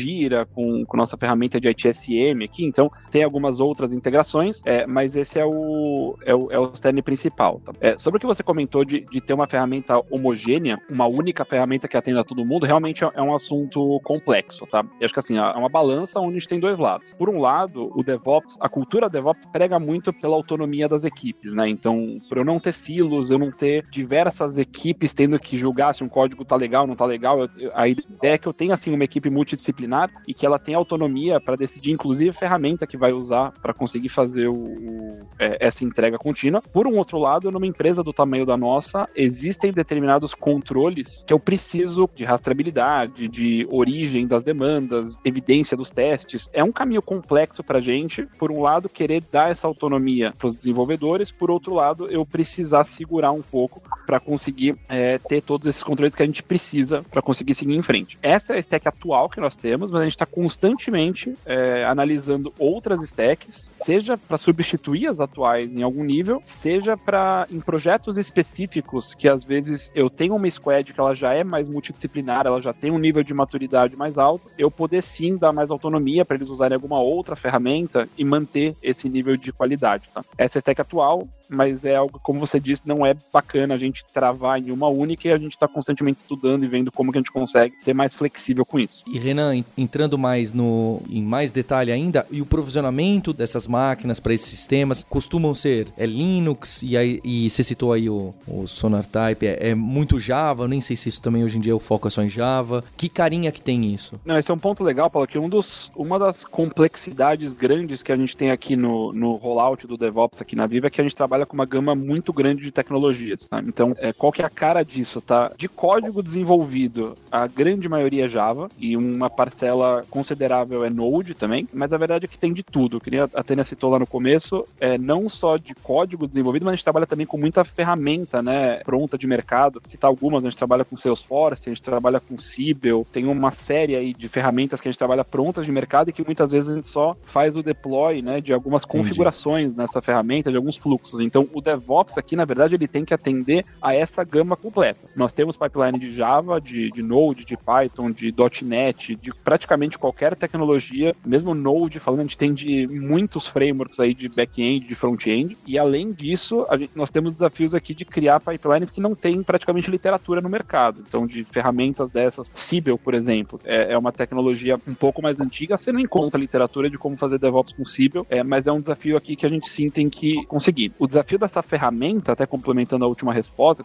[0.54, 2.66] Com, com nossa ferramenta de ITSM aqui.
[2.66, 7.02] Então tem algumas outras integrações, é, mas esse é o, é o, é o stand
[7.04, 7.60] principal.
[7.60, 7.74] Tá?
[7.80, 11.88] É, sobre o que você comentou de, de ter uma ferramenta homogênea, uma única ferramenta
[11.88, 14.86] que atenda todo mundo, realmente é, é um assunto complexo, tá?
[15.00, 17.14] Eu acho que assim, é uma balança onde a gente tem dois lados.
[17.14, 21.68] Por um lado, o DevOps, a cultura DevOps prega muito pela autonomia das equipes, né?
[21.68, 26.04] Então, por eu não ter silos, eu não ter diversas equipes tendo que julgar se
[26.04, 28.94] um código tá legal, não tá legal, eu, a ideia é que eu tenha assim
[28.94, 29.91] uma equipe multidisciplinar
[30.28, 34.10] e que ela tenha autonomia para decidir, inclusive, a ferramenta que vai usar para conseguir
[34.10, 36.62] fazer o, o, é, essa entrega contínua.
[36.62, 41.40] Por um outro lado, numa empresa do tamanho da nossa, existem determinados controles que eu
[41.40, 46.50] preciso de rastreabilidade, de origem das demandas, evidência dos testes.
[46.54, 48.28] É um caminho complexo para a gente.
[48.38, 52.84] Por um lado, querer dar essa autonomia para os desenvolvedores, por outro lado, eu precisar
[52.84, 57.22] segurar um pouco para conseguir é, ter todos esses controles que a gente precisa para
[57.22, 58.18] conseguir seguir em frente.
[58.22, 62.54] Essa é a stack atual que nós temos, mas a gente está constantemente é, analisando
[62.60, 69.14] outras stacks, seja para substituir as atuais em algum nível, seja para em projetos específicos
[69.14, 72.74] que às vezes eu tenho uma squad que ela já é mais multidisciplinar, ela já
[72.74, 76.50] tem um nível de maturidade mais alto, eu poder sim dar mais autonomia para eles
[76.50, 80.10] usarem alguma outra ferramenta e manter esse nível de qualidade.
[80.14, 80.24] Tá?
[80.38, 84.04] Essa é stack atual, mas é algo, como você disse, não é bacana a gente
[84.14, 87.22] travar em uma única e a gente está constantemente estudando e vendo como que a
[87.22, 89.04] gente consegue ser mais flexível com isso.
[89.06, 94.34] E Renan, entrando mais no em mais detalhe ainda, e o provisionamento dessas máquinas para
[94.34, 99.46] esses sistemas costumam ser é Linux e, aí, e você citou aí o, o SonarType,
[99.46, 102.12] é, é muito Java, nem sei se isso também hoje em dia o foco é
[102.12, 102.84] só em Java.
[102.96, 104.20] Que carinha que tem isso?
[104.26, 108.12] Não, esse é um ponto legal, Paulo, que um dos, uma das complexidades grandes que
[108.12, 111.04] a gente tem aqui no, no rollout do DevOps aqui na Viva é que a
[111.04, 113.48] gente trabalha com uma gama muito grande de tecnologias.
[113.48, 113.60] Tá?
[113.66, 115.52] Então, é, qual que é a cara disso, tá?
[115.58, 121.68] De código desenvolvido, a grande maioria é Java e uma parcela considerável é Node também,
[121.74, 123.00] mas a verdade é que tem de tudo.
[123.00, 126.76] Que a Tânia citou lá no começo, é não só de código desenvolvido, mas a
[126.78, 129.82] gente trabalha também com muita ferramenta, né, pronta de mercado.
[129.86, 133.96] Citar algumas, a gente trabalha com Salesforce, a gente trabalha com Siebel, tem uma série
[133.96, 136.76] aí de ferramentas que a gente trabalha prontas de mercado e que muitas vezes a
[136.76, 139.04] gente só faz o deploy, né, de algumas Entendi.
[139.04, 141.20] configurações nessa ferramenta, de alguns fluxos.
[141.20, 145.02] Então, o DevOps aqui, na verdade, ele tem que atender a essa gama completa.
[145.16, 148.34] Nós temos pipeline de Java, de, de Node, de Python, de
[148.64, 154.14] .NET, de praticamente qualquer tecnologia, mesmo Node, falando, a gente tem de muitos frameworks aí
[154.14, 158.90] de back-end, de front-end, e além disso, gente, nós temos desafios aqui de criar pipelines
[158.90, 161.04] que não tem praticamente literatura no mercado.
[161.08, 165.78] Então, de ferramentas dessas, Siebel, por exemplo, é, é uma tecnologia um pouco mais antiga,
[165.78, 169.18] você não encontra literatura de como fazer DevOps com Siebel, é, mas é um desafio
[169.18, 170.92] aqui que a gente sim tem que conseguir.
[171.00, 173.84] O desafio dessa ferramenta, até complementando a última resposta,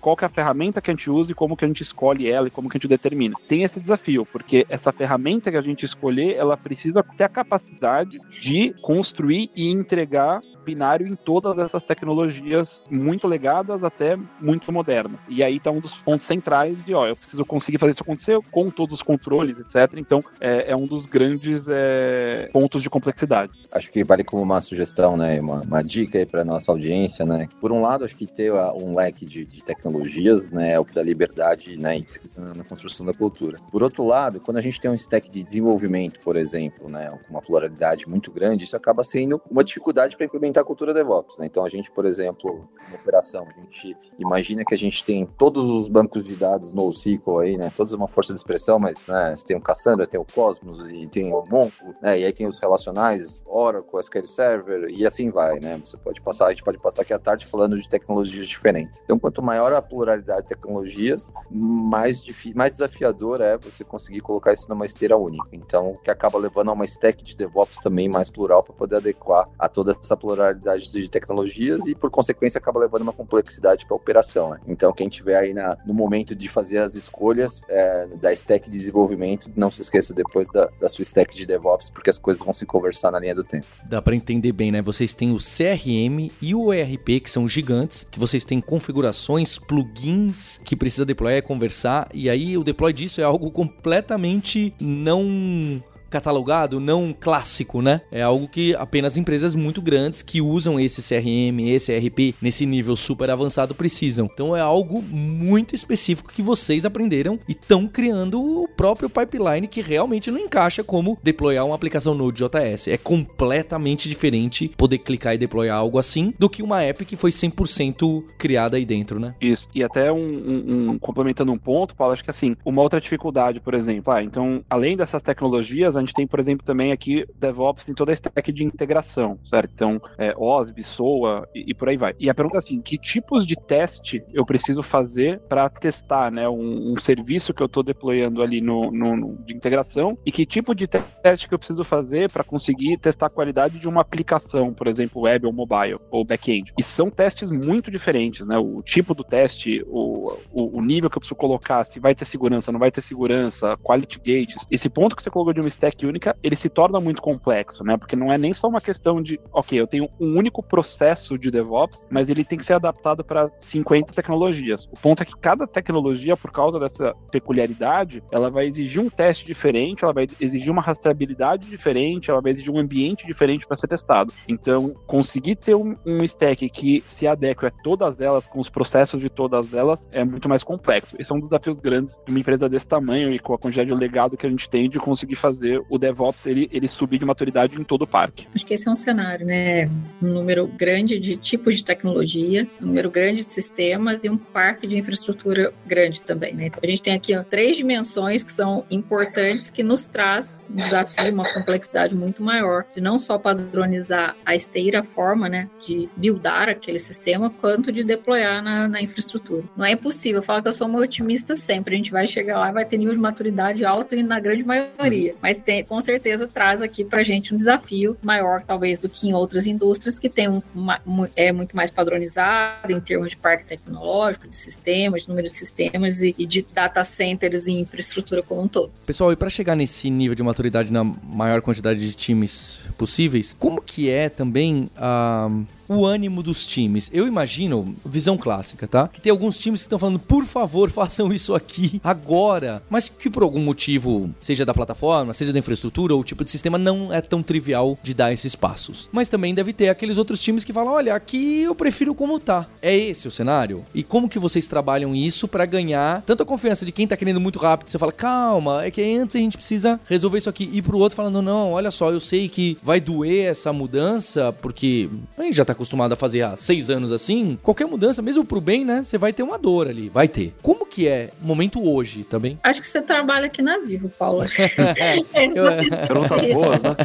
[0.00, 2.28] qual que é a ferramenta que a gente usa e como que a gente escolhe
[2.28, 3.36] ela e como que a gente determina.
[3.48, 8.18] Tem esse desafio, porque essa ferramenta que a gente escolher, ela precisa ter a capacidade
[8.28, 15.20] de construir e entregar binário em todas essas tecnologias muito legadas até muito modernas.
[15.28, 18.38] E aí está um dos pontos centrais de, ó, eu preciso conseguir fazer isso acontecer
[18.50, 19.96] com todos os controles, etc.
[19.96, 23.52] Então, é, é um dos grandes é, pontos de complexidade.
[23.70, 27.48] Acho que vale como uma sugestão, né, uma, uma dica aí para nossa audiência, né.
[27.60, 30.94] Por um lado, acho que ter um leque de, de tecnologias, né, é o que
[30.94, 32.02] dá liberdade, né,
[32.36, 33.58] na construção da cultura.
[33.70, 37.30] Por outro lado, quando a gente tem um stack de desenvolvimento, por exemplo, né, com
[37.30, 41.38] uma pluralidade muito grande, isso acaba sendo uma dificuldade para implementar a cultura DevOps.
[41.38, 41.46] Né?
[41.46, 45.64] Então, a gente, por exemplo, uma operação, a gente imagina que a gente tem todos
[45.68, 49.34] os bancos de dados no SQL aí, né, todos uma força de expressão, mas né,
[49.46, 52.60] tem o Cassandra, tem o Cosmos e tem o Mongo, né, e aí tem os
[52.60, 55.80] relacionais, Oracle, SQL Server e assim vai, né?
[55.84, 59.00] Você pode passar, a gente pode passar aqui a tarde falando de tecnologias diferentes.
[59.04, 62.22] Então, quanto maior a pluralidade de tecnologias, mais,
[62.54, 65.48] mais desafiador é você conseguir colocar isso numa esteira única.
[65.52, 68.96] Então, o que acaba levando a uma stack de DevOps também mais plural para poder
[68.96, 73.94] adequar a toda essa pluralidade de tecnologias e, por consequência, acaba levando uma complexidade para
[73.94, 74.50] a operação.
[74.50, 74.60] Né?
[74.66, 78.78] Então, quem tiver aí na, no momento de fazer as escolhas é, da stack de
[78.78, 82.54] desenvolvimento, não se esqueça depois da, da sua stack de DevOps, porque as coisas vão
[82.54, 83.66] se conversar na linha do tempo.
[83.84, 84.82] Dá para entender bem, né?
[84.82, 90.60] Vocês têm o CRM e o ERP, que são gigantes, que vocês têm configurações, plugins
[90.64, 95.82] que precisa deployar e conversar, e aí o deploy disso é algo completamente não
[96.16, 98.00] catalogado, não clássico, né?
[98.10, 102.96] É algo que apenas empresas muito grandes que usam esse CRM, esse ERP nesse nível
[102.96, 104.26] super avançado precisam.
[104.32, 109.82] Então é algo muito específico que vocês aprenderam e estão criando o próprio pipeline que
[109.82, 112.88] realmente não encaixa como deployar uma aplicação Node.js.
[112.88, 117.30] É completamente diferente poder clicar e deployar algo assim do que uma app que foi
[117.30, 119.34] 100% criada aí dentro, né?
[119.38, 119.68] Isso.
[119.74, 123.60] E até um, um, um complementando um ponto, Paulo, acho que assim, uma outra dificuldade,
[123.60, 127.84] por exemplo, ah, então, além dessas tecnologias, a gente tem, por exemplo, também aqui DevOps
[127.84, 129.70] tem toda a stack de integração, certo?
[129.74, 132.14] Então, é, OSB, SOA e, e, por aí vai.
[132.18, 136.48] E a pergunta é assim, que tipos de teste eu preciso fazer para testar, né,
[136.48, 140.46] um, um, serviço que eu estou deployando ali no, no, no, de integração e que
[140.46, 144.72] tipo de teste que eu preciso fazer para conseguir testar a qualidade de uma aplicação,
[144.72, 146.72] por exemplo, web ou mobile ou back-end.
[146.78, 148.58] E são testes muito diferentes, né?
[148.58, 152.24] O tipo do teste, o, o, o nível que eu preciso colocar, se vai ter
[152.24, 154.66] segurança, não vai ter segurança, quality gates.
[154.70, 157.96] Esse ponto que você colocou de uma stack única, ele se torna muito complexo, né?
[157.96, 161.50] Porque não é nem só uma questão de, ok, eu tenho um único processo de
[161.50, 164.88] DevOps, mas ele tem que ser adaptado para 50 tecnologias.
[164.92, 169.46] O ponto é que cada tecnologia, por causa dessa peculiaridade, ela vai exigir um teste
[169.46, 173.88] diferente, ela vai exigir uma rastreabilidade diferente, ela vai exigir um ambiente diferente para ser
[173.88, 174.32] testado.
[174.48, 179.20] Então, conseguir ter um, um stack que se adeque a todas elas, com os processos
[179.20, 181.16] de todas elas, é muito mais complexo.
[181.18, 183.88] Esse é um dos desafios grandes de uma empresa desse tamanho e com a quantidade
[183.88, 187.24] de legado que a gente tem de conseguir fazer o DevOps ele, ele subir de
[187.24, 188.46] maturidade em todo o parque.
[188.54, 189.86] Acho que esse é um cenário, né?
[190.22, 194.86] Um número grande de tipos de tecnologia, um número grande de sistemas e um parque
[194.86, 196.66] de infraestrutura grande também, né?
[196.66, 200.76] Então a gente tem aqui ó, três dimensões que são importantes que nos traz um
[200.76, 206.08] desafio, uma complexidade muito maior de não só padronizar a esteira, a forma, né, de
[206.16, 209.64] buildar aquele sistema, quanto de deployar na, na infraestrutura.
[209.76, 212.58] Não é impossível, eu falo que eu sou uma otimista sempre, a gente vai chegar
[212.58, 216.80] lá vai ter nível de maturidade alto e na grande maioria, mas com certeza traz
[216.82, 220.48] aqui para a gente um desafio maior, talvez, do que em outras indústrias que tem
[220.48, 221.00] um, uma,
[221.34, 226.20] é muito mais padronizado em termos de parque tecnológico, de sistemas, de número de sistemas
[226.20, 228.90] e, e de data centers e infraestrutura como um todo.
[229.04, 233.80] Pessoal, e para chegar nesse nível de maturidade na maior quantidade de times possíveis, como
[233.80, 235.48] que é também a.
[235.50, 237.10] Uh o ânimo dos times.
[237.12, 239.08] Eu imagino, visão clássica, tá?
[239.08, 242.82] Que tem alguns times que estão falando, por favor, façam isso aqui agora.
[242.88, 246.78] Mas que por algum motivo, seja da plataforma, seja da infraestrutura ou tipo de sistema,
[246.78, 249.08] não é tão trivial de dar esses passos.
[249.12, 252.66] Mas também deve ter aqueles outros times que falam: olha, aqui eu prefiro como tá.
[252.80, 253.84] É esse o cenário?
[253.94, 257.40] E como que vocês trabalham isso para ganhar tanto a confiança de quem tá querendo
[257.40, 257.88] muito rápido?
[257.88, 260.68] Você fala, calma, é que antes a gente precisa resolver isso aqui.
[260.72, 265.08] E pro outro falando, não, olha só, eu sei que vai doer essa mudança, porque
[265.36, 268.60] a gente já tá acostumado a fazer há seis anos assim, qualquer mudança, mesmo pro
[268.60, 269.02] bem, né?
[269.02, 270.52] Você vai ter uma dor ali, vai ter.
[270.62, 272.58] Como que é o momento hoje também?
[272.62, 274.44] Acho que você trabalha aqui na Vivo, Paulo.
[275.32, 276.96] Perguntas boas, né?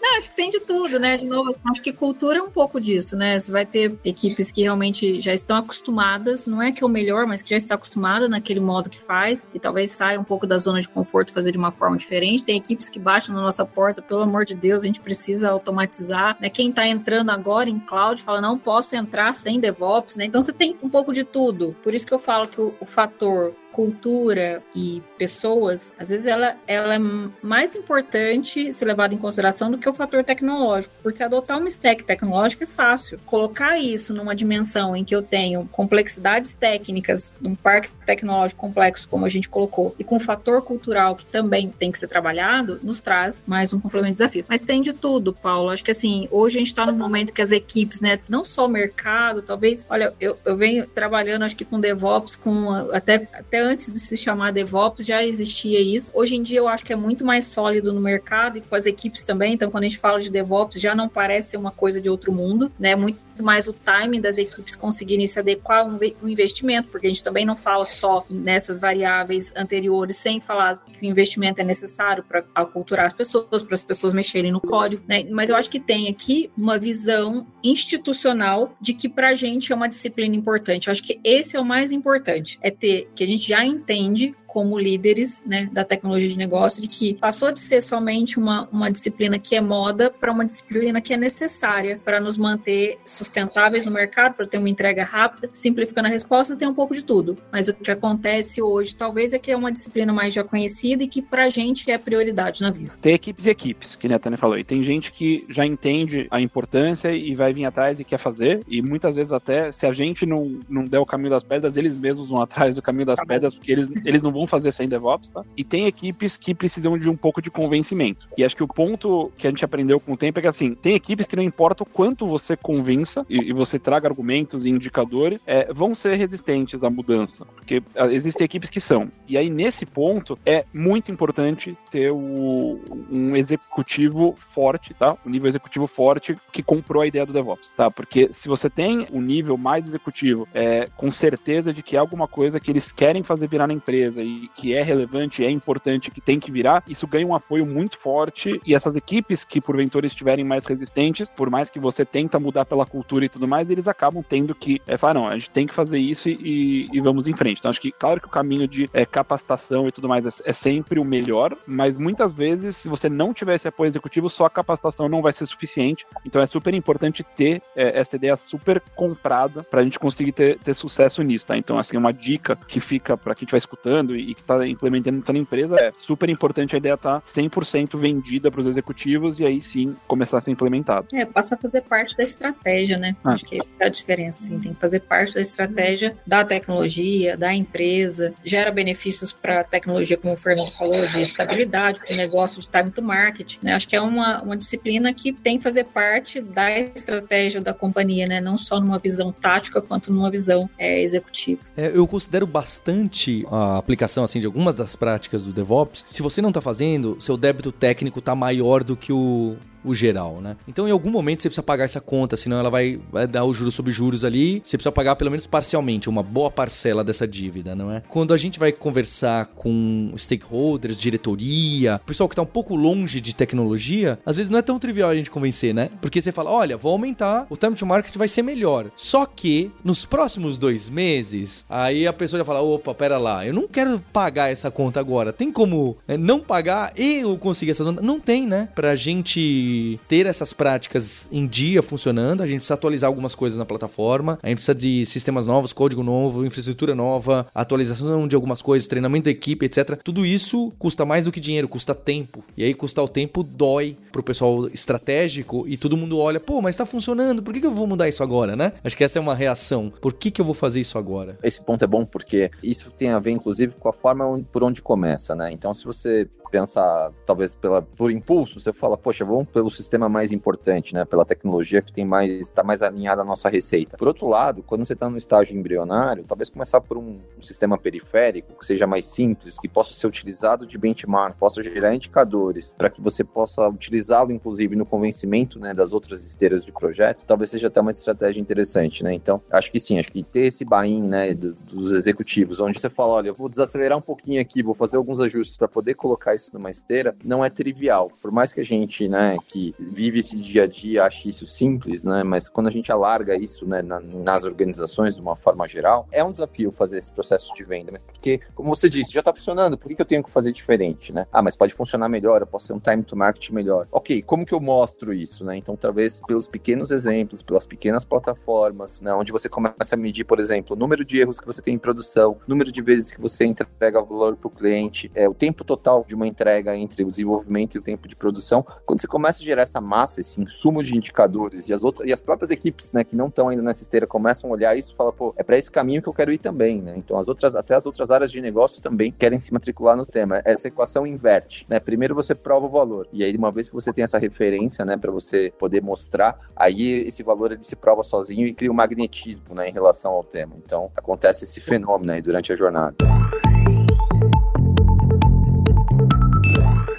[0.00, 1.16] Não, acho que tem de tudo, né?
[1.16, 3.38] De novo, assim, acho que cultura é um pouco disso, né?
[3.38, 7.26] Você vai ter equipes que realmente já estão acostumadas, não é que é o melhor,
[7.26, 10.58] mas que já está acostumada naquele modo que faz, e talvez saia um pouco da
[10.58, 12.44] zona de conforto fazer de uma forma diferente.
[12.44, 16.36] Tem equipes que baixam na nossa porta, pelo amor de Deus, a gente precisa automatizar,
[16.40, 16.48] né?
[16.48, 20.24] Quem está entrando agora em cloud fala, não posso entrar sem DevOps, né?
[20.24, 21.76] Então você tem um pouco de tudo.
[21.82, 26.56] Por isso que eu falo que o, o fator cultura e pessoas, às vezes ela,
[26.66, 27.00] ela é
[27.42, 32.04] mais importante ser levada em consideração do que o fator tecnológico, porque adotar uma stack
[32.04, 33.18] tecnológica é fácil.
[33.24, 39.24] Colocar isso numa dimensão em que eu tenho complexidades técnicas, um parque tecnológico complexo, como
[39.24, 43.42] a gente colocou, e com fator cultural que também tem que ser trabalhado, nos traz
[43.46, 44.44] mais um complemento de desafio.
[44.48, 45.70] Mas tem de tudo, Paulo.
[45.70, 48.66] Acho que assim, hoje a gente está no momento que as equipes, né, não só
[48.66, 53.61] o mercado, talvez, olha, eu, eu venho trabalhando, acho que com DevOps, com até, até
[53.62, 56.10] antes de se chamar DevOps já existia isso.
[56.14, 58.86] Hoje em dia eu acho que é muito mais sólido no mercado e com as
[58.86, 59.54] equipes também.
[59.54, 62.32] Então, quando a gente fala de DevOps, já não parece ser uma coisa de outro
[62.32, 62.94] mundo, né?
[62.94, 67.44] Muito mais o timing das equipes conseguirem se adequar ao investimento, porque a gente também
[67.44, 73.06] não fala só nessas variáveis anteriores, sem falar que o investimento é necessário para aculturar
[73.06, 75.24] as pessoas, para as pessoas mexerem no código, né?
[75.30, 79.76] Mas eu acho que tem aqui uma visão institucional de que para a gente é
[79.76, 80.88] uma disciplina importante.
[80.88, 84.34] Eu acho que esse é o mais importante, é ter que a gente já entende
[84.52, 88.90] como líderes né, da tecnologia de negócio, de que passou de ser somente uma, uma
[88.90, 93.90] disciplina que é moda para uma disciplina que é necessária para nos manter sustentáveis no
[93.90, 95.48] mercado, para ter uma entrega rápida.
[95.54, 97.38] Simplificando a resposta, tem um pouco de tudo.
[97.50, 101.08] Mas o que acontece hoje, talvez, é que é uma disciplina mais já conhecida e
[101.08, 102.92] que para a gente é prioridade na vida.
[103.00, 104.58] Tem equipes e equipes, que a Tânia falou.
[104.58, 108.60] E tem gente que já entende a importância e vai vir atrás e quer fazer.
[108.68, 111.96] E muitas vezes até, se a gente não, não der o caminho das pedras, eles
[111.96, 115.28] mesmos vão atrás do caminho das pedras, porque eles, eles não vão fazer sem DevOps,
[115.28, 115.44] tá?
[115.56, 118.28] E tem equipes que precisam de um pouco de convencimento.
[118.36, 120.74] E acho que o ponto que a gente aprendeu com o tempo é que, assim,
[120.74, 124.70] tem equipes que não importa o quanto você convença e, e você traga argumentos e
[124.70, 127.44] indicadores, é, vão ser resistentes à mudança.
[127.44, 129.08] Porque ah, existem equipes que são.
[129.28, 132.80] E aí, nesse ponto, é muito importante ter o,
[133.10, 135.16] um executivo forte, tá?
[135.24, 137.90] Um nível executivo forte que comprou a ideia do DevOps, tá?
[137.90, 142.26] Porque se você tem um nível mais executivo, é, com certeza de que é alguma
[142.26, 146.20] coisa que eles querem fazer virar na empresa e que é relevante, é importante, que
[146.20, 150.44] tem que virar, isso ganha um apoio muito forte e essas equipes que porventura estiverem
[150.44, 154.22] mais resistentes, por mais que você tenta mudar pela cultura e tudo mais, eles acabam
[154.26, 157.34] tendo que é, falar, não, a gente tem que fazer isso e, e vamos em
[157.34, 157.58] frente.
[157.58, 160.52] Então acho que, claro que o caminho de é, capacitação e tudo mais é, é,
[160.52, 164.50] sempre o melhor, mas muitas vezes, se você não tiver esse apoio executivo, só a
[164.50, 166.06] capacitação não vai ser suficiente.
[166.24, 170.58] Então é super importante ter é, essa ideia super comprada para a gente conseguir ter,
[170.58, 171.56] ter sucesso nisso, tá?
[171.56, 175.32] Então, assim, uma dica que fica para quem estiver escutando e, que está implementando isso
[175.32, 179.44] na empresa, é super importante a ideia estar tá 100% vendida para os executivos e
[179.44, 181.06] aí sim começar a ser implementado.
[181.12, 183.16] É, passa a fazer parte da estratégia, né?
[183.24, 183.32] Ah.
[183.32, 187.36] Acho que essa é a diferença, assim, tem que fazer parte da estratégia da tecnologia,
[187.36, 192.16] da empresa, gera benefícios para a tecnologia, como o Fernando falou, de estabilidade, para o
[192.16, 193.74] negócio de time to market, né?
[193.74, 198.26] Acho que é uma, uma disciplina que tem que fazer parte da estratégia da companhia,
[198.26, 198.40] né?
[198.40, 201.60] Não só numa visão tática, quanto numa visão é, executiva.
[201.76, 206.42] É, eu considero bastante a aplicação assim de algumas das práticas do DevOps, se você
[206.42, 210.56] não está fazendo, seu débito técnico está maior do que o, o geral, né?
[210.66, 213.52] Então, em algum momento, você precisa pagar essa conta, senão ela vai, vai dar o
[213.52, 214.60] juros sobre juros ali.
[214.64, 218.02] Você precisa pagar pelo menos parcialmente, uma boa parcela dessa dívida, não é?
[218.08, 223.34] Quando a gente vai conversar com stakeholders, diretoria, pessoal que está um pouco longe de
[223.34, 225.90] tecnologia, às vezes não é tão trivial a gente convencer, né?
[226.00, 228.90] Porque você fala, olha, vou aumentar, o time to market vai ser melhor.
[228.96, 233.52] Só que, nos próximos dois meses, aí a pessoa já fala, opa, pera lá, eu
[233.52, 235.32] não quero pagar essa conta agora.
[235.32, 238.02] Tem como é, não pagar e eu conseguir essa conta?
[238.02, 238.68] Não tem, né?
[238.74, 239.71] Pra gente
[240.08, 244.48] ter essas práticas em dia funcionando, a gente precisa atualizar algumas coisas na plataforma, a
[244.48, 249.30] gente precisa de sistemas novos, código novo, infraestrutura nova, atualização de algumas coisas, treinamento da
[249.30, 250.00] equipe, etc.
[250.02, 252.44] Tudo isso custa mais do que dinheiro, custa tempo.
[252.56, 256.76] E aí custar o tempo dói pro pessoal estratégico e todo mundo olha, pô, mas
[256.76, 258.72] tá funcionando, por que, que eu vou mudar isso agora, né?
[258.84, 259.92] Acho que essa é uma reação.
[260.00, 261.38] Por que, que eu vou fazer isso agora?
[261.42, 264.82] Esse ponto é bom porque isso tem a ver, inclusive, com a forma por onde
[264.82, 265.50] começa, né?
[265.52, 270.32] Então, se você pensa, talvez pela, por impulso, você fala, poxa, vamos pelo sistema mais
[270.32, 271.04] importante, né?
[271.04, 273.96] Pela tecnologia que tem mais, está mais alinhada à nossa receita.
[273.96, 277.78] Por outro lado, quando você está no estágio embrionário, talvez começar por um, um, sistema
[277.78, 282.90] periférico que seja mais simples, que possa ser utilizado de benchmark, possa gerar indicadores, para
[282.90, 287.68] que você possa utilizá-lo, inclusive, no convencimento né, das outras esteiras de projeto, talvez seja
[287.68, 289.14] até uma estratégia interessante, né?
[289.14, 293.12] Então, acho que sim, acho que ter esse buy-in, né, dos executivos, onde você fala,
[293.12, 296.50] olha, eu vou desacelerar um pouquinho aqui, vou fazer alguns ajustes para poder colocar isso
[296.52, 298.10] numa esteira, não é trivial.
[298.20, 302.04] Por mais que a gente, né, que vive esse dia a dia ache isso simples,
[302.04, 306.08] né, mas quando a gente alarga isso, né, na, nas organizações de uma forma geral,
[306.10, 309.32] é um desafio fazer esse processo de venda, mas porque, como você disse, já está
[309.32, 311.26] funcionando, por que, que eu tenho que fazer diferente, né?
[311.30, 313.86] Ah, mas pode funcionar melhor, eu posso ter um time to market melhor.
[313.92, 315.56] Ok, como que eu mostro isso, né?
[315.56, 320.40] Então, talvez pelos pequenos exemplos, pelas pequenas plataformas, né, onde você começa a medir, por
[320.40, 323.44] exemplo, o número de erros que você tem em produção, número de vezes que você
[323.44, 327.74] entrega valor para o cliente, é, o tempo total de uma entrega entre o desenvolvimento
[327.74, 328.64] e o tempo de produção.
[328.86, 332.12] Quando você começa a gerar essa massa, esse insumo de indicadores e as outras e
[332.12, 334.96] as próprias equipes, né, que não estão ainda nessa esteira começam a olhar isso e
[334.96, 336.94] falam, pô, é para esse caminho que eu quero ir também, né?
[336.96, 340.42] Então as outras até as outras áreas de negócio também querem se matricular no tema.
[340.44, 341.80] Essa equação inverte, né?
[341.80, 344.96] Primeiro você prova o valor e aí uma vez que você tem essa referência, né,
[344.96, 349.54] para você poder mostrar, aí esse valor ele se prova sozinho e cria um magnetismo,
[349.54, 350.54] né, em relação ao tema.
[350.64, 352.96] Então acontece esse fenômeno aí durante a jornada.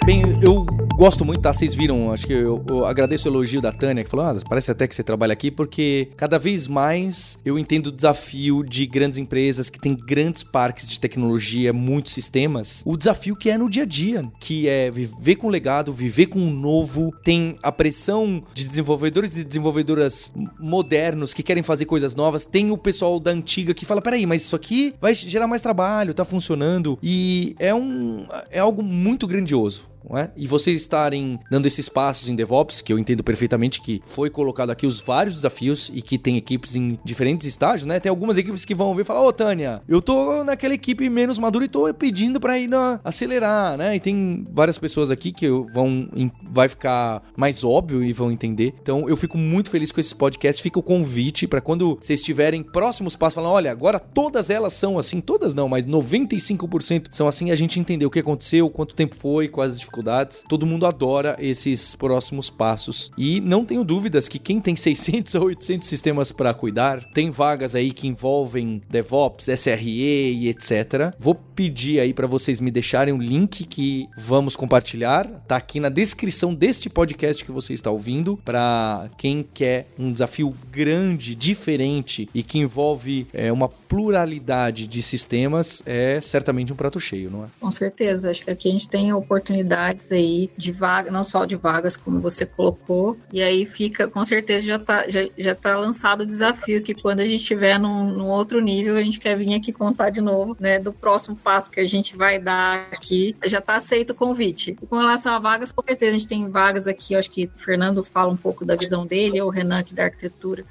[0.04, 0.66] Bem, eu
[0.96, 1.52] gosto muito, tá?
[1.52, 4.70] Vocês viram, acho que eu, eu agradeço o elogio da Tânia, que falou, ah, parece
[4.70, 9.18] até que você trabalha aqui, porque cada vez mais eu entendo o desafio de grandes
[9.18, 13.82] empresas que têm grandes parques de tecnologia, muitos sistemas, o desafio que é no dia
[13.82, 18.66] a dia, que é viver com legado, viver com o novo, tem a pressão de
[18.66, 23.84] desenvolvedores e desenvolvedoras modernos que querem fazer coisas novas, tem o pessoal da antiga que
[23.84, 28.60] fala, peraí, mas isso aqui vai gerar mais trabalho, tá funcionando, e é um é
[28.60, 30.30] algo muito grandioso é?
[30.36, 34.70] E vocês estarem dando esses passos em DevOps, que eu entendo perfeitamente que foi colocado
[34.70, 38.00] aqui os vários desafios e que tem equipes em diferentes estágios, né?
[38.00, 41.38] Tem algumas equipes que vão ver e falar: Ô, Tânia, eu tô naquela equipe menos
[41.38, 43.96] madura e tô pedindo para ir na, acelerar, né?
[43.96, 46.08] E tem várias pessoas aqui que vão
[46.42, 48.74] vai ficar mais óbvio e vão entender.
[48.80, 50.62] Então, eu fico muito feliz com esse podcast.
[50.62, 54.98] Fica o convite para quando vocês tiverem próximos passos, falar: olha, agora todas elas são
[54.98, 59.14] assim, todas não, mas 95% são assim, a gente entender o que aconteceu, quanto tempo
[59.14, 60.44] foi, quais as dificuldades.
[60.48, 63.10] Todo mundo adora esses próximos passos.
[63.16, 67.74] E não tenho dúvidas que quem tem 600 a 800 sistemas para cuidar, tem vagas
[67.74, 71.14] aí que envolvem DevOps, SRE e etc.
[71.18, 75.26] Vou pedir aí para vocês me deixarem o link que vamos compartilhar.
[75.46, 80.54] Tá aqui na descrição deste podcast que você está ouvindo para quem quer um desafio
[80.70, 87.30] grande, diferente e que envolve é, uma pluralidade de sistemas é certamente um prato cheio,
[87.30, 87.48] não é?
[87.60, 88.30] Com certeza.
[88.30, 92.44] Acho que aqui a gente tem oportunidades aí vaga, não só de vagas, como você
[92.46, 96.94] colocou, e aí fica, com certeza já tá, já, já tá lançado o desafio que
[96.94, 100.20] quando a gente estiver num, num outro nível, a gente quer vir aqui contar de
[100.20, 103.36] novo, né, do próximo passo que a gente vai dar aqui.
[103.44, 104.76] Já tá aceito o convite.
[104.88, 108.04] Com relação a vagas, com certeza a gente tem vagas aqui, acho que o Fernando
[108.04, 110.64] fala um pouco da visão dele, ou o Renan aqui da arquitetura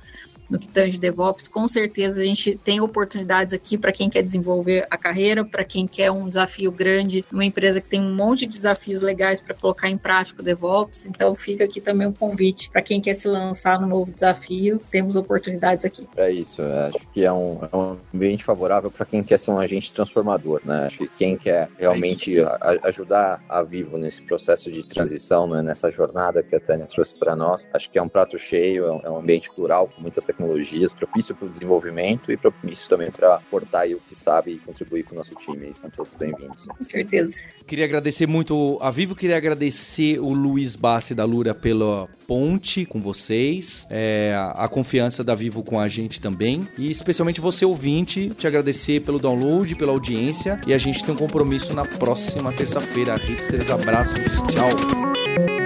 [0.54, 4.86] no que tange DevOps, com certeza a gente tem oportunidades aqui para quem quer desenvolver
[4.88, 8.56] a carreira, para quem quer um desafio grande, uma empresa que tem um monte de
[8.56, 11.08] desafios legais para colocar em prática o DevOps.
[11.08, 14.80] Então fica aqui também o um convite para quem quer se lançar no novo desafio,
[14.92, 16.08] temos oportunidades aqui.
[16.16, 19.58] É isso, acho que é um, é um ambiente favorável para quem quer ser um
[19.58, 20.86] agente transformador, né?
[20.86, 22.48] Acho que quem quer realmente é
[22.84, 25.64] ajudar a Vivo nesse processo de transição, né?
[25.64, 29.10] nessa jornada que a Tânia trouxe para nós, acho que é um prato cheio, é
[29.10, 33.10] um é ambiente plural com muitas tecnologias tecnologias, propício para o desenvolvimento e propício também
[33.10, 35.70] para aportar o que sabe e contribuir com o nosso time.
[35.70, 36.66] E são todos bem-vindos.
[36.66, 37.40] Com certeza.
[37.66, 43.02] Queria agradecer muito a Vivo, queria agradecer o Luiz Bassi da Lura pela ponte com
[43.02, 48.48] vocês, é, a confiança da Vivo com a gente também e especialmente você ouvinte, te
[48.48, 53.16] agradecer pelo download, pela audiência e a gente tem um compromisso na próxima terça-feira.
[53.16, 54.20] Hipsters, abraços,
[54.52, 55.63] tchau.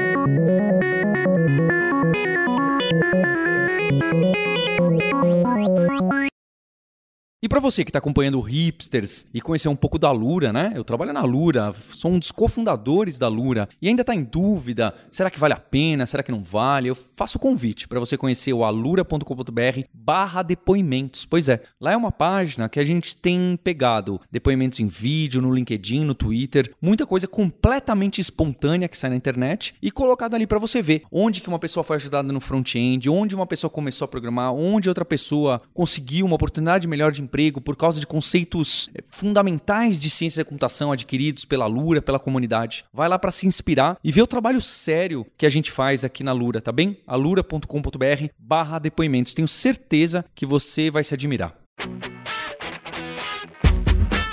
[7.57, 10.73] Para você que está acompanhando o Hipsters e conhecer um pouco da Lura, né?
[10.75, 14.93] Eu trabalho na Lura, sou um dos cofundadores da Lura e ainda está em dúvida,
[15.09, 16.87] será que vale a pena, será que não vale?
[16.87, 21.25] Eu faço o convite para você conhecer o alura.com.br barra depoimentos.
[21.25, 25.51] Pois é, lá é uma página que a gente tem pegado depoimentos em vídeo, no
[25.51, 30.59] LinkedIn, no Twitter, muita coisa completamente espontânea que sai na internet e colocada ali para
[30.59, 34.07] você ver onde que uma pessoa foi ajudada no front-end, onde uma pessoa começou a
[34.07, 39.03] programar, onde outra pessoa conseguiu uma oportunidade melhor de emprego por causa de conceitos eh,
[39.09, 42.85] fundamentais de ciência da computação adquiridos pela Lura, pela comunidade.
[42.93, 46.23] Vai lá para se inspirar e ver o trabalho sério que a gente faz aqui
[46.23, 46.97] na Lura, tá bem?
[47.07, 49.33] alura.com.br barra depoimentos.
[49.33, 51.55] Tenho certeza que você vai se admirar.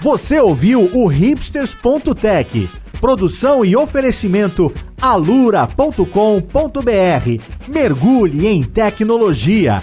[0.01, 2.69] Você ouviu o hipsters.tech.
[3.01, 6.05] Produção e oferecimento alura.com.br.
[7.69, 9.83] Mergulhe em tecnologia.